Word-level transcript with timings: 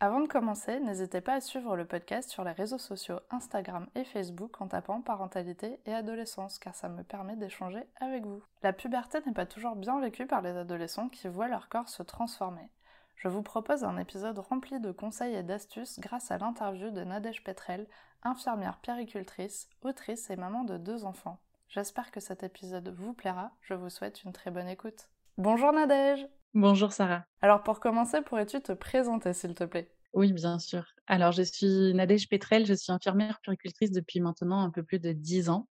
Avant 0.00 0.20
de 0.20 0.28
commencer, 0.28 0.78
n'hésitez 0.78 1.20
pas 1.20 1.34
à 1.34 1.40
suivre 1.40 1.76
le 1.76 1.84
podcast 1.84 2.30
sur 2.30 2.44
les 2.44 2.52
réseaux 2.52 2.78
sociaux 2.78 3.18
Instagram 3.30 3.88
et 3.96 4.04
Facebook 4.04 4.60
en 4.60 4.68
tapant 4.68 5.00
parentalité 5.00 5.80
et 5.86 5.92
adolescence 5.92 6.60
car 6.60 6.76
ça 6.76 6.88
me 6.88 7.02
permet 7.02 7.34
d'échanger 7.34 7.82
avec 8.00 8.24
vous. 8.24 8.40
La 8.62 8.72
puberté 8.72 9.18
n'est 9.26 9.32
pas 9.32 9.44
toujours 9.44 9.74
bien 9.74 9.98
vécue 10.00 10.26
par 10.26 10.40
les 10.40 10.56
adolescents 10.56 11.08
qui 11.08 11.26
voient 11.26 11.48
leur 11.48 11.68
corps 11.68 11.88
se 11.88 12.04
transformer. 12.04 12.70
Je 13.16 13.26
vous 13.26 13.42
propose 13.42 13.82
un 13.82 13.98
épisode 13.98 14.38
rempli 14.38 14.78
de 14.78 14.92
conseils 14.92 15.34
et 15.34 15.42
d'astuces 15.42 15.98
grâce 15.98 16.30
à 16.30 16.38
l'interview 16.38 16.90
de 16.90 17.02
Nadège 17.02 17.42
Petrel, 17.42 17.88
infirmière 18.22 18.78
péricultrice, 18.78 19.68
autrice 19.82 20.30
et 20.30 20.36
maman 20.36 20.62
de 20.62 20.76
deux 20.76 21.04
enfants. 21.06 21.40
J'espère 21.68 22.12
que 22.12 22.20
cet 22.20 22.44
épisode 22.44 22.88
vous 22.88 23.14
plaira, 23.14 23.50
je 23.62 23.74
vous 23.74 23.90
souhaite 23.90 24.22
une 24.22 24.32
très 24.32 24.52
bonne 24.52 24.68
écoute. 24.68 25.08
Bonjour 25.38 25.72
Nadège 25.72 26.28
Bonjour 26.54 26.92
Sarah. 26.92 27.24
Alors 27.40 27.62
pour 27.62 27.80
commencer, 27.80 28.20
pourrais-tu 28.20 28.60
te 28.60 28.72
présenter 28.72 29.32
s'il 29.32 29.54
te 29.54 29.64
plaît? 29.64 29.90
Oui, 30.14 30.32
bien 30.32 30.58
sûr. 30.58 30.84
Alors 31.06 31.32
je 31.32 31.42
suis 31.42 31.92
Nadège 31.94 32.28
Petrel, 32.28 32.66
je 32.66 32.74
suis 32.74 32.92
infirmière 32.92 33.40
puricultrice 33.42 33.92
depuis 33.92 34.20
maintenant 34.20 34.60
un 34.60 34.70
peu 34.70 34.82
plus 34.82 34.98
de 34.98 35.12
dix 35.12 35.48
ans. 35.50 35.68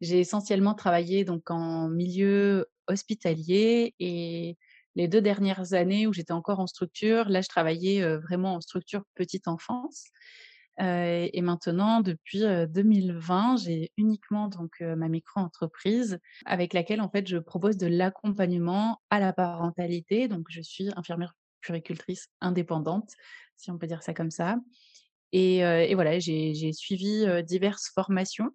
J'ai 0.00 0.20
essentiellement 0.20 0.74
travaillé 0.74 1.24
donc 1.24 1.50
en 1.50 1.88
milieu 1.88 2.66
hospitalier 2.88 3.94
et 3.98 4.58
les 4.96 5.08
deux 5.08 5.22
dernières 5.22 5.72
années 5.72 6.06
où 6.06 6.12
j'étais 6.12 6.32
encore 6.32 6.60
en 6.60 6.66
structure, 6.66 7.28
là 7.28 7.40
je 7.40 7.48
travaillais 7.48 8.16
vraiment 8.18 8.54
en 8.56 8.60
structure 8.60 9.02
petite 9.14 9.48
enfance 9.48 10.04
et 10.78 11.42
maintenant, 11.42 12.00
depuis 12.00 12.40
2020, 12.40 13.56
j'ai 13.58 13.92
uniquement 13.96 14.48
donc 14.48 14.80
ma 14.80 15.08
micro-entreprise 15.08 16.18
avec 16.46 16.72
laquelle 16.72 17.00
en 17.00 17.10
fait 17.10 17.26
je 17.26 17.36
propose 17.36 17.76
de 17.76 17.86
l'accompagnement 17.86 19.00
à 19.10 19.20
la 19.20 19.32
parentalité. 19.32 20.28
Donc 20.28 20.46
je 20.48 20.62
suis 20.62 20.90
infirmière 20.96 21.34
puricultrice 21.60 22.28
indépendante, 22.40 23.10
si 23.56 23.70
on 23.70 23.78
peut 23.78 23.86
dire 23.86 24.02
ça 24.02 24.14
comme 24.14 24.30
ça. 24.30 24.56
Et, 25.32 25.58
et 25.58 25.94
voilà, 25.94 26.18
j'ai 26.18 26.72
suivi 26.72 27.26
diverses 27.44 27.90
formations 27.94 28.50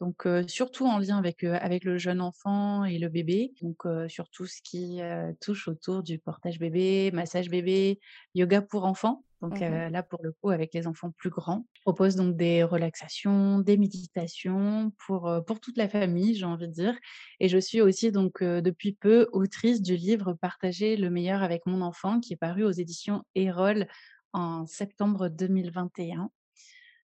donc 0.00 0.26
surtout 0.48 0.86
en 0.86 0.98
lien 0.98 1.18
avec, 1.18 1.44
avec 1.44 1.84
le 1.84 1.98
jeune 1.98 2.20
enfant 2.20 2.84
et 2.84 2.98
le 2.98 3.08
bébé, 3.08 3.52
donc 3.60 3.82
sur 4.08 4.28
tout 4.30 4.46
ce 4.46 4.60
qui 4.62 5.00
touche 5.40 5.68
autour 5.68 6.02
du 6.02 6.18
portage 6.18 6.58
bébé, 6.58 7.10
massage 7.12 7.50
bébé, 7.50 8.00
yoga 8.34 8.62
pour 8.62 8.84
enfants. 8.84 9.24
Donc 9.42 9.60
Mmh 9.60 9.88
là, 9.90 10.02
pour 10.02 10.22
le 10.22 10.32
coup, 10.32 10.50
avec 10.50 10.74
les 10.74 10.86
enfants 10.86 11.10
plus 11.16 11.30
grands. 11.30 11.66
Je 11.74 11.80
propose 11.80 12.14
donc 12.14 12.36
des 12.36 12.62
relaxations, 12.62 13.58
des 13.58 13.78
méditations 13.78 14.92
pour, 15.06 15.32
pour 15.46 15.60
toute 15.60 15.78
la 15.78 15.88
famille, 15.88 16.34
j'ai 16.34 16.44
envie 16.44 16.68
de 16.68 16.72
dire. 16.72 16.94
Et 17.40 17.48
je 17.48 17.56
suis 17.56 17.80
aussi 17.80 18.12
donc 18.12 18.42
depuis 18.42 18.92
peu 18.92 19.28
autrice 19.32 19.80
du 19.80 19.96
livre 19.96 20.34
Partager 20.34 20.96
le 20.96 21.08
meilleur 21.08 21.42
avec 21.42 21.64
mon 21.64 21.80
enfant, 21.80 22.20
qui 22.20 22.34
est 22.34 22.36
paru 22.36 22.64
aux 22.64 22.70
éditions 22.70 23.22
Erol 23.34 23.86
en 24.32 24.66
septembre 24.66 25.28
2021. 25.28 26.30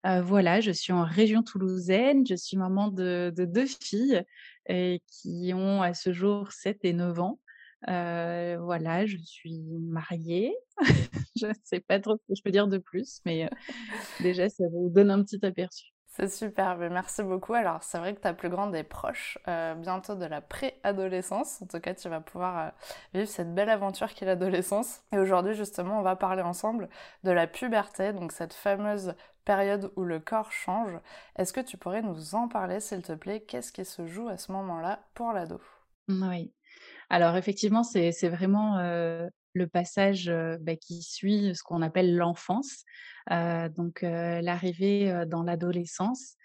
Heu, 0.05 0.21
voilà, 0.21 0.61
je 0.61 0.71
suis 0.71 0.93
en 0.93 1.03
région 1.03 1.43
toulousaine, 1.43 2.25
je 2.27 2.35
suis 2.35 2.57
maman 2.57 2.89
de 2.89 3.33
de 3.35 3.45
2 3.45 3.65
filles, 3.65 4.23
qui 5.07 5.51
ont 5.55 5.81
à 5.81 5.93
ce 5.93 6.13
jour 6.13 6.51
7 6.51 6.79
et 6.83 6.93
9 6.93 7.19
ans. 7.19 7.39
Heu, 7.89 8.57
voilà, 8.61 9.05
je 9.05 9.17
suis 9.17 9.59
mariée. 9.61 10.53
Je 11.37 11.47
ne 11.47 11.53
sais 11.63 11.81
pas 11.81 11.99
trop 11.99 12.13
ce 12.17 12.23
que 12.29 12.35
je 12.37 12.41
peux 12.43 12.51
dire 12.51 12.67
de 12.67 12.77
plus, 12.77 13.19
mais, 13.25 13.45
heu, 13.45 13.49
déjà 14.19 14.49
ça 14.49 14.65
vous 14.71 14.89
donne 14.89 15.11
un 15.11 15.23
petit 15.23 15.45
aperçu. 15.45 15.91
C'est 16.17 16.29
super, 16.29 16.77
merci 16.77 17.23
beaucoup. 17.23 17.53
Alors, 17.55 17.83
c'est 17.83 17.97
vrai 17.97 18.15
que 18.15 18.21
ta 18.21 18.33
plus 18.33 18.47
grande 18.47 18.73
est 18.73 18.85
proche 18.85 19.37
euh, 19.49 19.75
bientôt 19.75 20.15
de 20.15 20.23
la 20.23 20.39
préadolescence. 20.39 21.61
En 21.61 21.65
tout 21.67 21.79
cas, 21.81 21.93
tu 21.93 22.07
vas 22.07 22.21
pouvoir 22.21 22.57
euh, 22.57 22.69
vivre 23.13 23.27
cette 23.27 23.53
belle 23.53 23.69
aventure 23.69 24.13
qu'est 24.13 24.25
l'adolescence. 24.25 25.01
Et 25.11 25.17
aujourd'hui, 25.17 25.55
justement, 25.55 25.99
on 25.99 26.03
va 26.03 26.15
parler 26.15 26.41
ensemble 26.41 26.87
de 27.25 27.31
la 27.31 27.47
puberté, 27.47 28.13
donc 28.13 28.31
cette 28.31 28.53
fameuse 28.53 29.13
période 29.43 29.91
où 29.97 30.03
le 30.05 30.21
corps 30.21 30.53
change. 30.53 30.97
Est-ce 31.35 31.51
que 31.51 31.59
tu 31.59 31.77
pourrais 31.77 32.01
nous 32.01 32.33
en 32.33 32.47
parler, 32.47 32.79
s'il 32.79 33.01
te 33.01 33.11
plaît? 33.13 33.41
Qu'est-ce 33.41 33.73
qui 33.73 33.83
se 33.83 34.07
joue 34.07 34.29
à 34.29 34.37
ce 34.37 34.53
moment-là 34.53 35.01
pour 35.15 35.33
l'ado? 35.33 35.59
Oui. 36.07 36.53
Alors 37.09 37.35
effectivement, 37.37 37.83
c'est 37.83 38.11
vraiment, 38.29 38.79
heu, 38.79 39.29
le 39.55 39.67
passage, 39.67 40.31
bah, 40.59 40.75
qui 40.75 41.01
suit 41.01 41.55
ce 41.55 41.63
qu'on 41.63 41.81
appelle 41.81 42.15
l'enfance, 42.15 42.83
donc 43.29 44.01
l'arrivée, 44.01 45.25
dans 45.27 45.43
l'adolescence. 45.43 46.35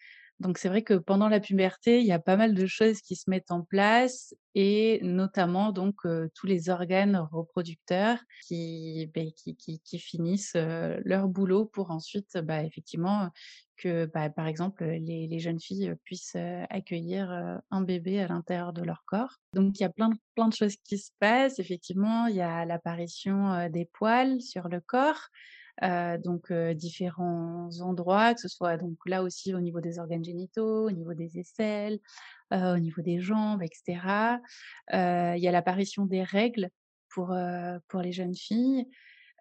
Donc 0.40 0.56
c'est 0.56 0.70
vrai 0.70 0.82
que 0.82 0.94
pendant 0.94 1.28
la 1.28 1.38
puberté, 1.38 2.00
il 2.00 2.06
y 2.06 2.12
a 2.12 2.18
pas 2.18 2.36
mal 2.36 2.54
de 2.54 2.66
choses 2.66 3.02
qui 3.02 3.14
se 3.14 3.28
mettent 3.28 3.50
en 3.50 3.62
place 3.62 4.34
et 4.54 4.98
notamment 5.02 5.70
donc 5.70 5.96
tous 6.34 6.46
les 6.46 6.70
organes 6.70 7.16
reproducteurs 7.30 8.18
qui, 8.46 9.06
beh, 9.14 9.32
qui 9.32 9.54
qui 9.56 9.98
finissent, 9.98 10.56
leur 10.56 11.28
boulot 11.28 11.66
pour 11.66 11.90
ensuite, 11.90 12.38
bah, 12.38 12.64
effectivement, 12.64 13.28
que, 13.76 14.06
bah, 14.06 14.30
par 14.30 14.46
exemple, 14.46 14.84
les 14.84 15.38
jeunes 15.40 15.60
filles, 15.60 15.94
puissent, 16.04 16.36
accueillir, 16.70 17.60
un 17.70 17.82
bébé 17.82 18.20
à 18.20 18.28
l'intérieur 18.28 18.72
de 18.72 18.82
leur 18.82 19.02
corps. 19.06 19.36
Donc 19.52 19.78
il 19.78 19.82
y 19.82 19.86
a 19.86 19.90
plein 19.90 20.08
de 20.08 20.16
plein 20.34 20.48
de 20.48 20.54
choses 20.54 20.76
qui 20.84 20.96
se 20.96 21.10
passent. 21.18 21.58
Effectivement, 21.58 22.26
il 22.28 22.36
y 22.36 22.40
a 22.40 22.64
l'apparition, 22.64 23.68
des 23.68 23.84
poils 23.92 24.40
sur 24.40 24.68
le 24.68 24.80
corps, 24.80 25.28
heu, 25.82 26.18
donc 26.18 26.50
heu, 26.50 26.74
différents 26.74 27.70
endroits, 27.80 28.34
que 28.34 28.40
ce 28.40 28.48
soit 28.48 28.76
donc 28.76 28.98
là 29.06 29.22
aussi 29.22 29.54
au 29.54 29.60
niveau 29.60 29.80
des 29.80 29.98
organes 29.98 30.24
génitaux, 30.24 30.86
au 30.88 30.90
niveau 30.92 31.14
des 31.14 31.38
aisselles, 31.38 31.98
heu, 32.52 32.74
au 32.76 32.78
niveau 32.78 33.02
des 33.02 33.20
jambes 33.20 33.62
et 33.62 33.68
cetera. 33.74 34.36
Heu, 34.94 35.34
il 35.36 35.42
y 35.42 35.48
a 35.48 35.52
l'apparition 35.52 36.06
des 36.06 36.22
règles 36.24 36.70
pour, 37.10 37.34
pour 37.88 38.00
les 38.02 38.12
jeunes 38.12 38.34
filles. 38.36 38.86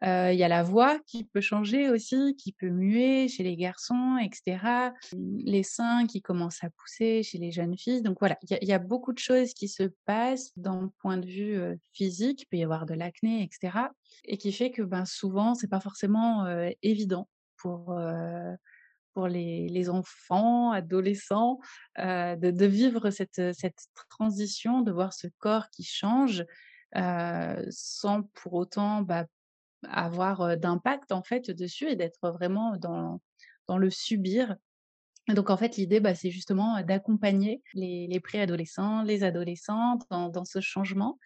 Il 0.01 0.35
y 0.35 0.43
a 0.43 0.47
la 0.47 0.63
voix 0.63 0.97
qui 1.07 1.25
peut 1.25 1.41
changer 1.41 1.89
aussi, 1.89 2.35
qui 2.37 2.53
peut 2.53 2.69
muer 2.69 3.27
chez 3.27 3.43
les 3.43 3.57
garçons 3.57 4.17
et 4.17 4.29
cetera. 4.33 4.91
Mmh, 5.13 5.37
les 5.45 5.63
seins 5.63 6.07
qui 6.07 6.21
commencent 6.21 6.63
à 6.63 6.69
pousser 6.69 7.21
chez 7.23 7.37
les 7.37 7.51
jeunes 7.51 7.77
filles. 7.77 8.01
Donc 8.01 8.17
voilà, 8.19 8.37
il 8.49 8.67
y 8.67 8.73
a 8.73 8.79
beaucoup 8.79 9.11
de 9.11 9.19
choses 9.19 9.53
qui 9.53 9.67
se 9.67 9.83
passent 10.05 10.51
d'un 10.55 10.91
point 11.01 11.17
de 11.17 11.25
vue, 11.27 11.59
physique. 11.91 12.43
Il 12.43 12.45
peut 12.45 12.57
y 12.57 12.63
avoir 12.63 12.85
de 12.85 12.93
l'acné 12.93 13.43
et 13.43 13.49
cetera 13.51 13.91
et 14.23 14.37
qui 14.37 14.51
fait 14.53 14.71
que, 14.71 14.81
ben, 14.81 15.05
souvent, 15.05 15.53
c'est 15.55 15.67
pas 15.67 15.81
forcément, 15.81 16.45
évident 16.81 17.27
pour, 17.57 17.99
pour 19.13 19.27
les 19.27 19.67
les 19.67 19.89
enfants, 19.89 20.71
adolescents, 20.71 21.59
de 21.97 22.65
vivre 22.65 23.09
cette, 23.09 23.53
cette 23.53 23.87
transition, 24.09 24.81
de 24.81 24.91
voir 24.91 25.13
ce 25.13 25.27
corps 25.39 25.69
qui 25.71 25.83
change, 25.83 26.45
sans 26.95 28.23
pour 28.33 28.53
autant, 28.53 29.01
bah, 29.01 29.25
avoir, 29.87 30.57
d'impact 30.57 31.11
en 31.11 31.23
fait 31.23 31.51
dessus 31.51 31.87
et 31.89 31.95
d'être 31.95 32.31
vraiment 32.31 32.77
dans 32.77 33.21
dans 33.67 33.77
le 33.77 33.89
subir. 33.91 34.57
Donc 35.29 35.49
en 35.51 35.57
fait 35.57 35.77
l'idée, 35.77 35.99
bah, 36.01 36.15
c'est 36.15 36.31
justement, 36.31 36.81
d'accompagner 36.83 37.63
les 37.75 38.07
les 38.07 38.19
préadolescents, 38.21 39.03
les 39.03 39.23
adolescentes 39.23 40.03
dans 40.11 40.29
dans 40.29 40.45
ce 40.45 40.61
changement, 40.61 41.19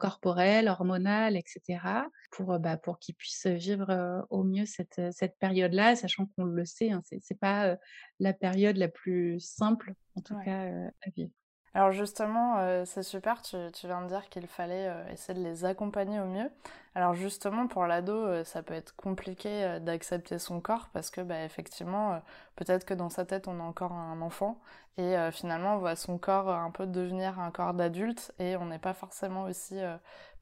corporel, 0.00 0.68
hormonal 0.68 1.36
et 1.36 1.42
cetera 1.46 2.08
pour, 2.32 2.58
bah, 2.60 2.76
pour 2.78 2.98
qu'ils 3.00 3.16
puissent, 3.16 3.46
vivre, 3.46 4.26
au 4.30 4.44
mieux 4.44 4.66
cette, 4.66 5.00
cette 5.12 5.38
période-là, 5.40 5.96
sachant 5.96 6.26
qu'on 6.36 6.44
le 6.44 6.64
sait, 6.66 6.90
hein, 6.92 7.02
c'est 7.04 7.18
c'est 7.22 7.38
pas, 7.40 7.76
la 8.20 8.32
période 8.34 8.76
la 8.78 8.88
plus 8.88 9.40
simple 9.40 9.94
en 10.16 10.22
tout 10.22 10.36
Ouais. 10.36 10.44
cas, 10.44 10.64
à 11.02 11.10
vivre. 11.16 11.32
Alors 11.74 11.90
justement, 11.90 12.58
euh, 12.58 12.84
c'est 12.84 13.02
super, 13.02 13.40
tu, 13.40 13.56
viens 13.84 14.02
de 14.02 14.08
dire 14.08 14.28
qu'il 14.28 14.46
fallait 14.46 14.88
euh, 14.88 15.08
essayer 15.08 15.38
de 15.38 15.42
les 15.42 15.64
accompagner 15.64 16.20
au 16.20 16.26
mieux. 16.26 16.50
Alors 16.94 17.14
justement, 17.14 17.66
pour 17.66 17.86
l'ado, 17.86 18.12
euh, 18.12 18.44
ça 18.44 18.62
peut 18.62 18.74
être 18.74 18.94
compliqué 18.94 19.78
d'accepter 19.80 20.38
son 20.38 20.60
corps 20.60 20.90
parce 20.92 21.10
que 21.10 21.22
bah, 21.22 21.44
effectivement, 21.44 22.20
peut-être 22.56 22.84
que 22.84 22.92
dans 22.92 23.08
sa 23.08 23.24
tête, 23.24 23.48
on 23.48 23.58
a 23.58 23.62
encore 23.62 23.92
un 23.92 24.20
enfant 24.20 24.60
et 24.98 25.16
finalement, 25.32 25.76
on 25.76 25.78
voit 25.78 25.96
son 25.96 26.18
corps 26.18 26.50
un 26.50 26.70
peu 26.70 26.86
devenir 26.86 27.40
un 27.40 27.50
corps 27.50 27.72
d'adulte 27.72 28.34
et 28.38 28.56
on 28.56 28.66
n'est 28.66 28.78
pas 28.78 28.92
forcément 28.92 29.44
aussi 29.44 29.80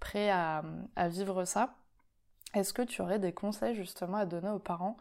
prêt 0.00 0.30
à, 0.30 0.62
vivre 1.08 1.44
ça. 1.44 1.74
Est-ce 2.54 2.72
que 2.72 2.82
tu 2.82 3.02
aurais 3.02 3.20
des 3.20 3.32
conseils 3.32 3.76
justement 3.76 4.16
à 4.16 4.26
donner 4.26 4.50
aux 4.50 4.58
parents 4.58 4.96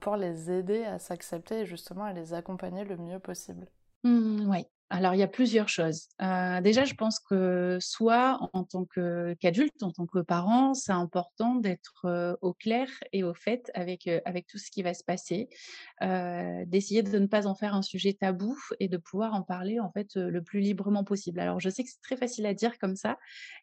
pour 0.00 0.16
les 0.16 0.52
aider 0.52 0.84
à 0.84 1.00
s'accepter 1.00 1.62
et 1.62 1.66
justement 1.66 2.04
à 2.04 2.12
les 2.12 2.32
accompagner 2.34 2.84
le 2.84 2.96
mieux 2.96 3.18
possible? 3.18 3.66
Mmh, 4.04 4.48
ouais. 4.48 4.68
Alors, 4.88 5.14
il 5.14 5.18
y 5.18 5.22
a 5.24 5.26
plusieurs 5.28 5.68
choses. 5.68 6.06
Heu, 6.22 6.60
déjà, 6.62 6.84
je 6.84 6.94
pense 6.94 7.18
que 7.18 7.78
soit 7.80 8.38
en 8.52 8.62
tant 8.62 8.84
qu'adulte, 8.84 9.82
en 9.82 9.90
tant 9.90 10.06
que 10.06 10.20
parent, 10.20 10.74
c'est 10.74 10.92
important 10.92 11.56
d'être, 11.56 12.04
heu, 12.06 12.36
au 12.40 12.54
clair 12.54 12.88
et 13.12 13.24
au 13.24 13.34
fait 13.34 13.68
avec, 13.74 14.06
heu, 14.06 14.20
avec 14.24 14.46
tout 14.46 14.58
ce 14.58 14.70
qui 14.70 14.84
va 14.84 14.94
se 14.94 15.02
passer. 15.02 15.48
D'essayer 16.00 17.02
de 17.02 17.18
ne 17.18 17.26
pas 17.26 17.46
en 17.48 17.54
faire 17.56 17.74
un 17.74 17.82
sujet 17.82 18.12
tabou 18.14 18.56
et 18.78 18.88
de 18.88 18.96
pouvoir 18.96 19.34
en 19.34 19.42
parler, 19.42 19.80
en 19.80 19.90
fait, 19.90 20.14
le 20.16 20.42
plus 20.42 20.60
librement 20.60 21.02
possible. 21.04 21.40
Alors, 21.40 21.58
je 21.60 21.68
sais 21.68 21.82
que 21.82 21.90
c'est 21.90 22.00
très 22.02 22.16
facile 22.16 22.46
à 22.46 22.54
dire 22.54 22.78
comme 22.78 22.94
ça, 22.96 23.18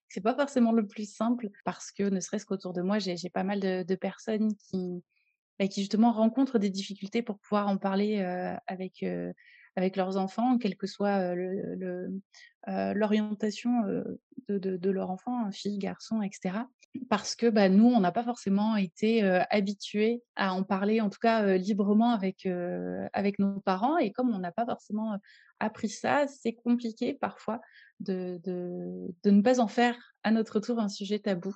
c'est 0.10 0.22
pas 0.22 0.36
forcément 0.36 0.72
le 0.74 0.88
plus 0.88 1.12
simple 1.14 1.50
parce 1.66 1.92
que 1.92 2.04
ne 2.04 2.20
serait-ce 2.20 2.46
qu'autour 2.46 2.74
de 2.74 2.82
moi, 2.82 3.00
j'ai 3.00 3.16
pas 3.34 3.44
mal 3.44 3.60
de 3.62 3.96
personnes 3.96 4.56
qui 4.58 5.04
bah, 5.60 5.68
qui 5.68 5.82
justement 5.82 6.12
rencontrent 6.12 6.60
des 6.60 6.70
difficultés 6.70 7.22
pour 7.24 7.40
pouvoir 7.40 7.68
en 7.68 7.78
parler, 7.78 8.22
avec, 8.68 9.04
heu, 9.04 9.34
avec 9.76 9.96
leurs 9.96 10.18
enfants, 10.18 10.58
quelle 10.58 10.78
que 10.78 10.88
soit, 10.88 11.36
l'orientation, 12.68 13.72
de 14.50 14.90
leur 14.90 15.10
enfant, 15.10 15.46
hein, 15.46 15.52
fille, 15.52 15.78
garçon 15.78 16.22
et 16.22 16.30
cetera. 16.32 16.68
Parce 17.10 17.36
que, 17.36 17.50
bah, 17.50 17.70
nous, 17.70 17.88
on 17.88 18.00
n'a 18.00 18.12
pas 18.12 18.24
forcément 18.24 18.76
été, 18.76 19.24
habitués 19.50 20.22
à 20.36 20.54
en 20.54 20.64
parler, 20.64 21.02
en 21.02 21.10
tout 21.10 21.20
cas, 21.20 21.58
librement 21.58 22.12
avec, 22.12 22.48
avec 23.14 23.40
nos 23.40 23.60
parents 23.62 23.98
et 23.98 24.12
comme 24.12 24.30
on 24.30 24.40
n'a 24.40 24.52
pas 24.52 24.66
forcément, 24.66 25.18
appris 25.60 25.90
ça, 25.90 26.28
c'est 26.28 26.54
compliqué 26.54 27.14
parfois 27.14 27.62
de 28.00 28.40
de 28.44 29.32
ne 29.32 29.42
pas 29.42 29.60
en 29.60 29.68
faire 29.68 29.98
à 30.24 30.32
notre 30.32 30.60
tour 30.60 30.80
un 30.80 30.90
sujet 30.90 31.20
tabou. 31.20 31.56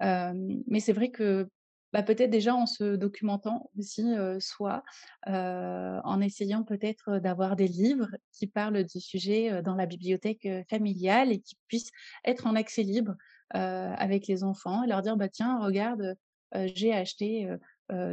Mais 0.00 0.80
c'est 0.80 0.92
vrai 0.92 1.10
que, 1.10 1.48
bah, 1.92 2.02
peut-être 2.02 2.30
déjà 2.30 2.54
en 2.54 2.66
se 2.66 2.96
documentant 2.96 3.70
aussi, 3.78 4.02
heu, 4.16 4.38
soi, 4.40 4.82
en 5.26 6.20
essayant 6.20 6.62
peut-être, 6.64 7.18
d'avoir 7.18 7.56
des 7.56 7.68
livres 7.68 8.10
qui 8.32 8.46
parlent 8.46 8.84
du 8.84 9.00
sujet, 9.00 9.62
dans 9.62 9.74
la 9.74 9.86
bibliothèque, 9.86 10.46
familiale 10.68 11.32
et 11.32 11.40
qui 11.40 11.56
puissent 11.68 11.90
être 12.24 12.46
en 12.46 12.54
accès 12.56 12.82
libre, 12.82 13.14
avec 13.50 14.26
les 14.28 14.44
enfants 14.44 14.82
et 14.84 14.88
leur 14.88 15.02
dire: 15.02 15.16
«Bah, 15.16 15.28
tiens 15.28 15.58
regarde, 15.64 16.14
j'ai 16.54 16.92
acheté, 16.94 17.48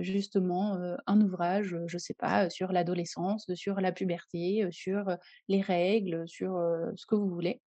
justement, 0.02 0.78
un 1.08 1.22
ouvrage, 1.22 1.76
je 1.88 1.98
sais 1.98 2.14
pas, 2.16 2.50
sur 2.50 2.72
l'adolescence, 2.72 3.52
sur 3.56 3.80
la 3.82 3.92
puberté, 3.92 4.68
sur, 4.72 5.16
les 5.48 5.62
règles, 5.62 6.28
sur, 6.28 6.54
ce 6.96 7.06
que 7.06 7.16
vous 7.16 7.30
voulez». 7.30 7.62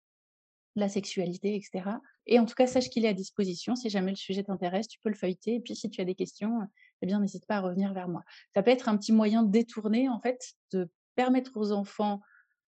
La 0.78 0.88
sexualité 0.88 1.56
et 1.56 1.60
cetera 1.62 2.00
et 2.30 2.38
en 2.38 2.44
tout 2.46 2.54
cas, 2.54 2.66
sache 2.66 2.88
qu'il 2.90 3.04
est 3.04 3.08
à 3.08 3.14
disposition. 3.14 3.74
Si 3.74 3.88
jamais 3.90 4.10
le 4.10 4.16
sujet 4.16 4.44
t'intéresse, 4.44 4.86
tu 4.86 5.00
peux 5.00 5.08
le 5.08 5.14
feuilleter 5.16 5.54
et 5.56 5.60
puis 5.60 5.74
si 5.74 5.90
tu 5.90 6.00
as 6.00 6.04
des 6.04 6.14
questions, 6.14 6.60
eh 7.02 7.06
bien, 7.06 7.20
n'hésite 7.20 7.46
pas 7.46 7.56
à 7.56 7.60
revenir 7.62 7.94
vers 7.94 8.06
moi. 8.08 8.22
Ça 8.54 8.62
peut 8.62 8.70
être 8.70 8.88
un 8.88 8.96
petit 8.96 9.12
moyen 9.12 9.42
détourné, 9.42 10.08
en 10.08 10.20
fait, 10.20 10.54
de 10.72 10.88
permettre 11.16 11.56
aux 11.56 11.72
enfants 11.72 12.20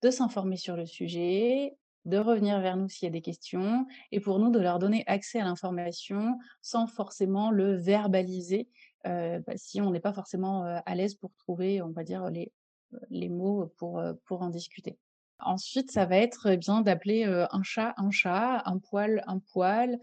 de 0.03 0.11
s'informer 0.11 0.57
sur 0.57 0.77
le 0.77 0.87
sujet, 0.87 1.77
de 2.05 2.19
revenir 2.19 2.61
vers 2.61 2.77
nous 2.77 2.89
s'il 2.89 3.07
y 3.07 3.09
a 3.09 3.13
des 3.13 3.23
questions 3.23 3.87
et 4.13 4.21
pour 4.21 4.39
nous, 4.39 4.51
de 4.51 4.61
leur 4.61 4.79
donner 4.79 5.05
accès 5.07 5.41
à 5.41 5.45
l'information 5.45 6.39
sans 6.63 6.87
forcément 6.87 7.51
le 7.51 7.75
verbaliser, 7.77 8.69
heu, 9.07 9.43
bah, 9.47 9.55
si 9.57 9.81
on 9.81 9.91
n'est 9.91 10.01
pas 10.01 10.13
forcément, 10.15 10.67
heu, 10.67 10.79
à 10.87 10.95
l'aise 10.95 11.15
pour 11.17 11.35
trouver, 11.37 11.83
on 11.83 11.91
va 11.91 12.05
dire, 12.05 12.31
les, 12.31 12.53
heu, 12.95 13.01
les 13.11 13.29
mots 13.29 13.73
pour, 13.79 14.03
pour 14.25 14.43
en 14.43 14.51
discuter. 14.51 14.99
Ensuite, 15.41 15.91
ça 15.91 16.05
va 16.07 16.17
être, 16.17 16.47
eh 16.47 16.57
bien, 16.57 16.81
d'appeler, 16.81 17.25
un 17.25 17.63
chat, 17.63 17.95
un 17.97 18.11
chat, 18.11 18.63
un 18.67 18.79
poil, 18.79 19.23
un 19.27 19.39
poil, 19.39 19.99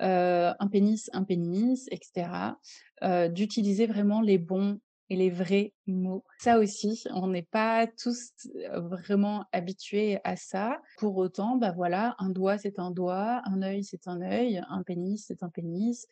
un 0.00 0.68
pénis, 0.70 1.10
un 1.12 1.24
pénis 1.24 1.86
et 1.90 1.98
cetera. 2.02 2.58
Heu, 3.02 3.28
d'utiliser 3.28 3.86
vraiment 3.86 4.20
les 4.20 4.38
bons 4.38 4.78
et 5.08 5.16
les 5.16 5.30
vrais 5.30 5.72
mots. 5.86 6.24
Ça 6.38 6.58
aussi, 6.58 7.04
on 7.14 7.28
n'est 7.28 7.42
pas 7.42 7.86
tous, 7.86 8.30
vraiment 8.74 9.44
habitués 9.52 10.18
à 10.24 10.34
ça. 10.36 10.80
Pour 10.98 11.16
autant, 11.16 11.56
bah, 11.56 11.72
voilà, 11.72 12.16
un 12.18 12.30
doigt, 12.30 12.58
c'est 12.58 12.78
un 12.78 12.90
doigt, 12.90 13.40
un 13.44 13.62
œil, 13.62 13.84
c'est 13.84 14.08
un 14.08 14.20
œil, 14.20 14.62
un 14.68 14.82
pénis, 14.82 15.24
c'est 15.26 15.42
un 15.42 15.48
pénis, 15.48 16.06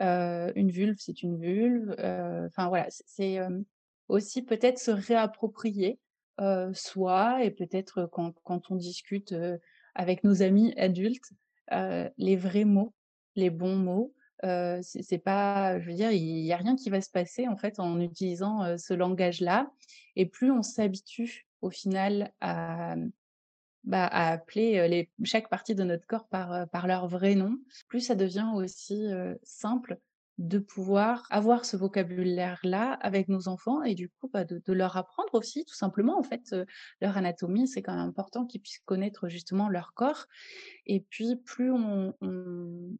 une 0.00 0.70
vulve, 0.70 0.96
c'est 0.98 1.22
une 1.22 1.38
vulve, 1.38 1.94
enfin 2.46 2.68
voilà, 2.68 2.86
c'est 2.90 3.38
aussi 4.08 4.42
peut-être 4.42 4.78
se 4.78 4.90
réapproprier, 4.90 5.98
heu, 6.40 6.72
soi 6.74 7.44
et 7.44 7.50
peut-être 7.50 8.06
quand 8.12 8.34
quand 8.44 8.70
on 8.70 8.76
discute, 8.76 9.34
avec 9.94 10.24
nos 10.24 10.42
amis 10.42 10.74
adultes, 10.76 11.30
les 12.18 12.36
vrais 12.36 12.64
mots, 12.64 12.94
les 13.36 13.50
bons 13.50 13.76
mots. 13.76 14.14
C'est 14.82 15.18
pas 15.24 15.78
je 15.80 15.86
veux 15.90 15.94
dire, 15.96 16.10
il 16.12 16.44
y 16.44 16.52
a 16.52 16.56
rien 16.56 16.76
qui 16.76 16.90
va 16.90 17.00
se 17.00 17.10
passer 17.10 17.48
en 17.48 17.56
fait 17.56 17.80
en 17.80 18.00
utilisant, 18.00 18.76
ce 18.78 18.94
langage-là 18.94 19.70
et 20.16 20.26
plus 20.26 20.50
on 20.50 20.62
s'habitue 20.62 21.46
au 21.62 21.70
final 21.70 22.32
à, 22.40 22.96
mmh, 22.96 23.12
bah, 23.84 24.06
à 24.06 24.30
appeler, 24.32 24.88
les 24.88 25.10
chaque 25.24 25.48
partie 25.50 25.74
de 25.74 25.84
notre 25.84 26.06
corps 26.06 26.28
par, 26.28 26.68
par 26.70 26.86
leur 26.88 27.08
vrai 27.08 27.34
nom, 27.36 27.58
plus 27.88 28.00
ça 28.00 28.14
devient 28.16 28.50
aussi, 28.54 29.08
simple 29.42 29.98
de 30.38 30.58
pouvoir 30.58 31.26
avoir 31.30 31.64
ce 31.64 31.76
vocabulaire-là 31.78 32.92
avec 33.00 33.28
nos 33.28 33.48
enfants 33.48 33.82
et 33.82 33.94
du 33.94 34.10
coup, 34.10 34.28
bah, 34.30 34.44
de 34.44 34.72
leur 34.72 34.96
apprendre 34.98 35.34
aussi 35.34 35.64
tout 35.64 35.74
simplement 35.74 36.18
en 36.18 36.22
fait, 36.22 36.52
heu, 36.52 36.66
leur 37.00 37.16
anatomie. 37.16 37.66
C'est 37.68 37.82
quand 37.82 37.94
même 37.96 38.08
important 38.08 38.44
qu'ils 38.46 38.60
puissent 38.60 38.80
connaître 38.84 39.28
justement 39.28 39.68
leur 39.70 39.94
corps 39.94 40.26
et 40.86 41.00
puis 41.10 41.36
plus 41.36 41.70
on 41.72 42.14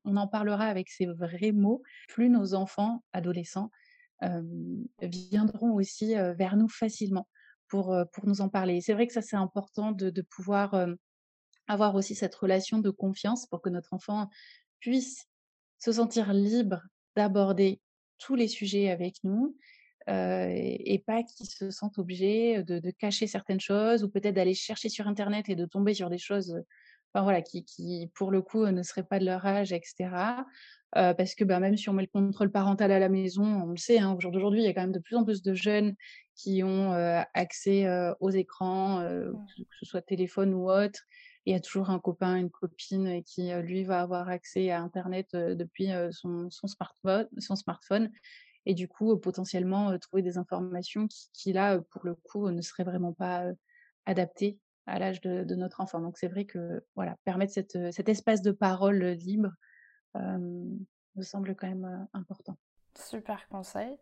en 0.04 0.28
parlera 0.28 0.66
avec 0.66 0.88
ces 0.90 1.06
vrais 1.06 1.52
mots, 1.52 1.82
plus 2.08 2.30
nos 2.30 2.54
enfants, 2.54 3.04
adolescents, 3.12 3.70
hem, 4.22 4.86
viendront 5.02 5.74
aussi, 5.74 6.16
heu, 6.16 6.34
vers 6.34 6.56
nous 6.56 6.68
facilement 6.68 7.28
pour, 7.68 7.96
pour 8.12 8.26
nous 8.26 8.40
en 8.42 8.48
parler. 8.48 8.80
C'est 8.80 8.94
vrai 8.94 9.06
que 9.06 9.12
ça, 9.12 9.22
c'est 9.22 9.36
important 9.36 9.92
de 9.92 10.22
pouvoir, 10.22 10.86
avoir 11.68 11.94
aussi 11.94 12.14
cette 12.14 12.34
relation 12.34 12.78
de 12.78 12.90
confiance 12.90 13.46
pour 13.46 13.62
que 13.62 13.68
notre 13.70 13.94
enfant 13.94 14.28
puisse 14.80 15.26
se 15.78 15.92
sentir 15.92 16.32
libre 16.32 16.82
d'aborder 17.16 17.80
tous 18.18 18.34
les 18.36 18.48
sujets 18.48 18.90
avec 18.90 19.16
nous, 19.24 19.56
et 20.08 20.94
et 20.94 20.98
pas 21.00 21.22
qu'il 21.24 21.46
se 21.46 21.70
sente 21.70 21.98
obligé, 21.98 22.62
de 22.64 22.78
de 22.80 22.90
cacher 22.92 23.26
certaines 23.26 23.60
choses 23.60 24.04
ou 24.04 24.10
peut-être 24.10 24.34
d'aller 24.36 24.54
chercher 24.54 24.88
sur 24.90 25.08
internet 25.08 25.48
et 25.48 25.56
de 25.56 25.66
tomber 25.66 25.94
sur 25.94 26.10
des 26.10 26.18
choses, 26.18 26.56
enfin 27.14 27.24
voilà, 27.24 27.42
qui 27.42 27.64
qui 27.64 28.10
pour 28.14 28.30
le 28.32 28.42
coup, 28.42 28.66
ne 28.66 28.82
seraient 28.82 29.04
pas 29.06 29.18
de 29.20 29.24
leur 29.26 29.44
âge 29.46 29.72
et 29.72 29.80
cetera. 29.84 30.46
Heu, 30.96 31.14
parce 31.16 31.34
que, 31.34 31.44
bah, 31.44 31.60
même 31.60 31.76
si 31.76 31.88
on 31.90 31.92
met 31.94 32.02
le 32.04 32.08
contrôle 32.08 32.50
parental 32.52 32.92
à 32.92 32.98
la 33.00 33.08
maison, 33.10 33.44
on 33.44 33.66
le 33.70 33.76
sait, 33.76 33.98
hein, 33.98 34.14
au 34.16 34.20
jour 34.20 34.32
d'aujourd'hui, 34.32 34.62
il 34.62 34.66
y 34.66 34.68
a 34.68 34.74
quand 34.74 34.82
même 34.82 34.92
de 34.92 35.00
plus 35.00 35.16
en 35.16 35.24
plus 35.24 35.42
de 35.42 35.52
jeunes 35.54 35.94
qui 36.36 36.62
ont, 36.64 36.92
accès, 37.34 37.86
aux 38.20 38.30
écrans, 38.30 39.02
Mmh. 39.32 39.46
que 39.56 39.76
ce 39.80 39.86
soit 39.86 40.02
téléphone 40.02 40.54
ou 40.54 40.70
autre. 40.70 41.00
Il 41.46 41.52
y 41.52 41.56
a 41.56 41.60
toujours 41.60 41.90
un 41.90 42.00
copain, 42.00 42.36
une 42.36 42.50
copine, 42.50 43.22
qui, 43.22 43.52
heu, 43.52 43.60
lui 43.60 43.84
va 43.84 44.00
avoir 44.02 44.28
accès 44.28 44.70
à 44.70 44.82
internet, 44.82 45.34
heu, 45.34 45.54
depuis, 45.54 45.90
son 46.10 46.50
smartphone 46.50 48.10
et 48.68 48.74
du 48.74 48.88
coup, 48.88 49.16
potentiellement, 49.16 49.96
trouver 49.98 50.22
des 50.22 50.38
informations 50.38 51.06
qui 51.32 51.52
là, 51.52 51.78
pour 51.90 52.04
le 52.04 52.16
coup, 52.16 52.50
ne 52.50 52.60
seraient 52.60 52.84
vraiment 52.84 53.12
pas, 53.12 53.44
adaptées 54.06 54.58
à 54.86 54.98
l'âge 54.98 55.20
de 55.20 55.54
notre 55.54 55.80
enfant. 55.80 56.00
Donc 56.00 56.18
c'est 56.18 56.28
vrai 56.28 56.44
que, 56.46 56.84
voilà, 56.96 57.16
permettre 57.24 57.52
cet, 57.52 58.08
espace 58.08 58.42
de 58.42 58.50
parole, 58.50 59.04
libre, 59.04 59.50
me 60.14 61.22
semble 61.22 61.54
quand 61.54 61.68
même, 61.68 62.08
important. 62.12 62.56
Super 62.98 63.46
conseil. 63.48 63.96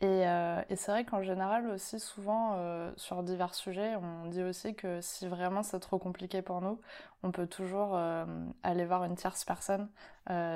Et, 0.00 0.26
heu, 0.26 0.64
et 0.68 0.74
c'est 0.76 0.90
vrai 0.90 1.04
qu'en 1.04 1.22
général 1.22 1.68
aussi 1.68 2.00
souvent, 2.00 2.56
heu, 2.58 2.92
sur 2.96 3.22
divers 3.22 3.54
sujets, 3.54 3.94
on 3.96 4.26
dit 4.26 4.42
aussi 4.42 4.74
que 4.74 5.00
si 5.00 5.28
vraiment 5.28 5.62
c'est 5.62 5.78
trop 5.78 5.98
compliqué 6.00 6.42
pour 6.42 6.60
nous, 6.60 6.80
on 7.22 7.30
peut 7.30 7.46
toujours, 7.46 7.96
hem, 7.98 8.52
aller 8.64 8.84
voir 8.86 9.04
une 9.04 9.14
tierce 9.14 9.44
personne, 9.44 9.88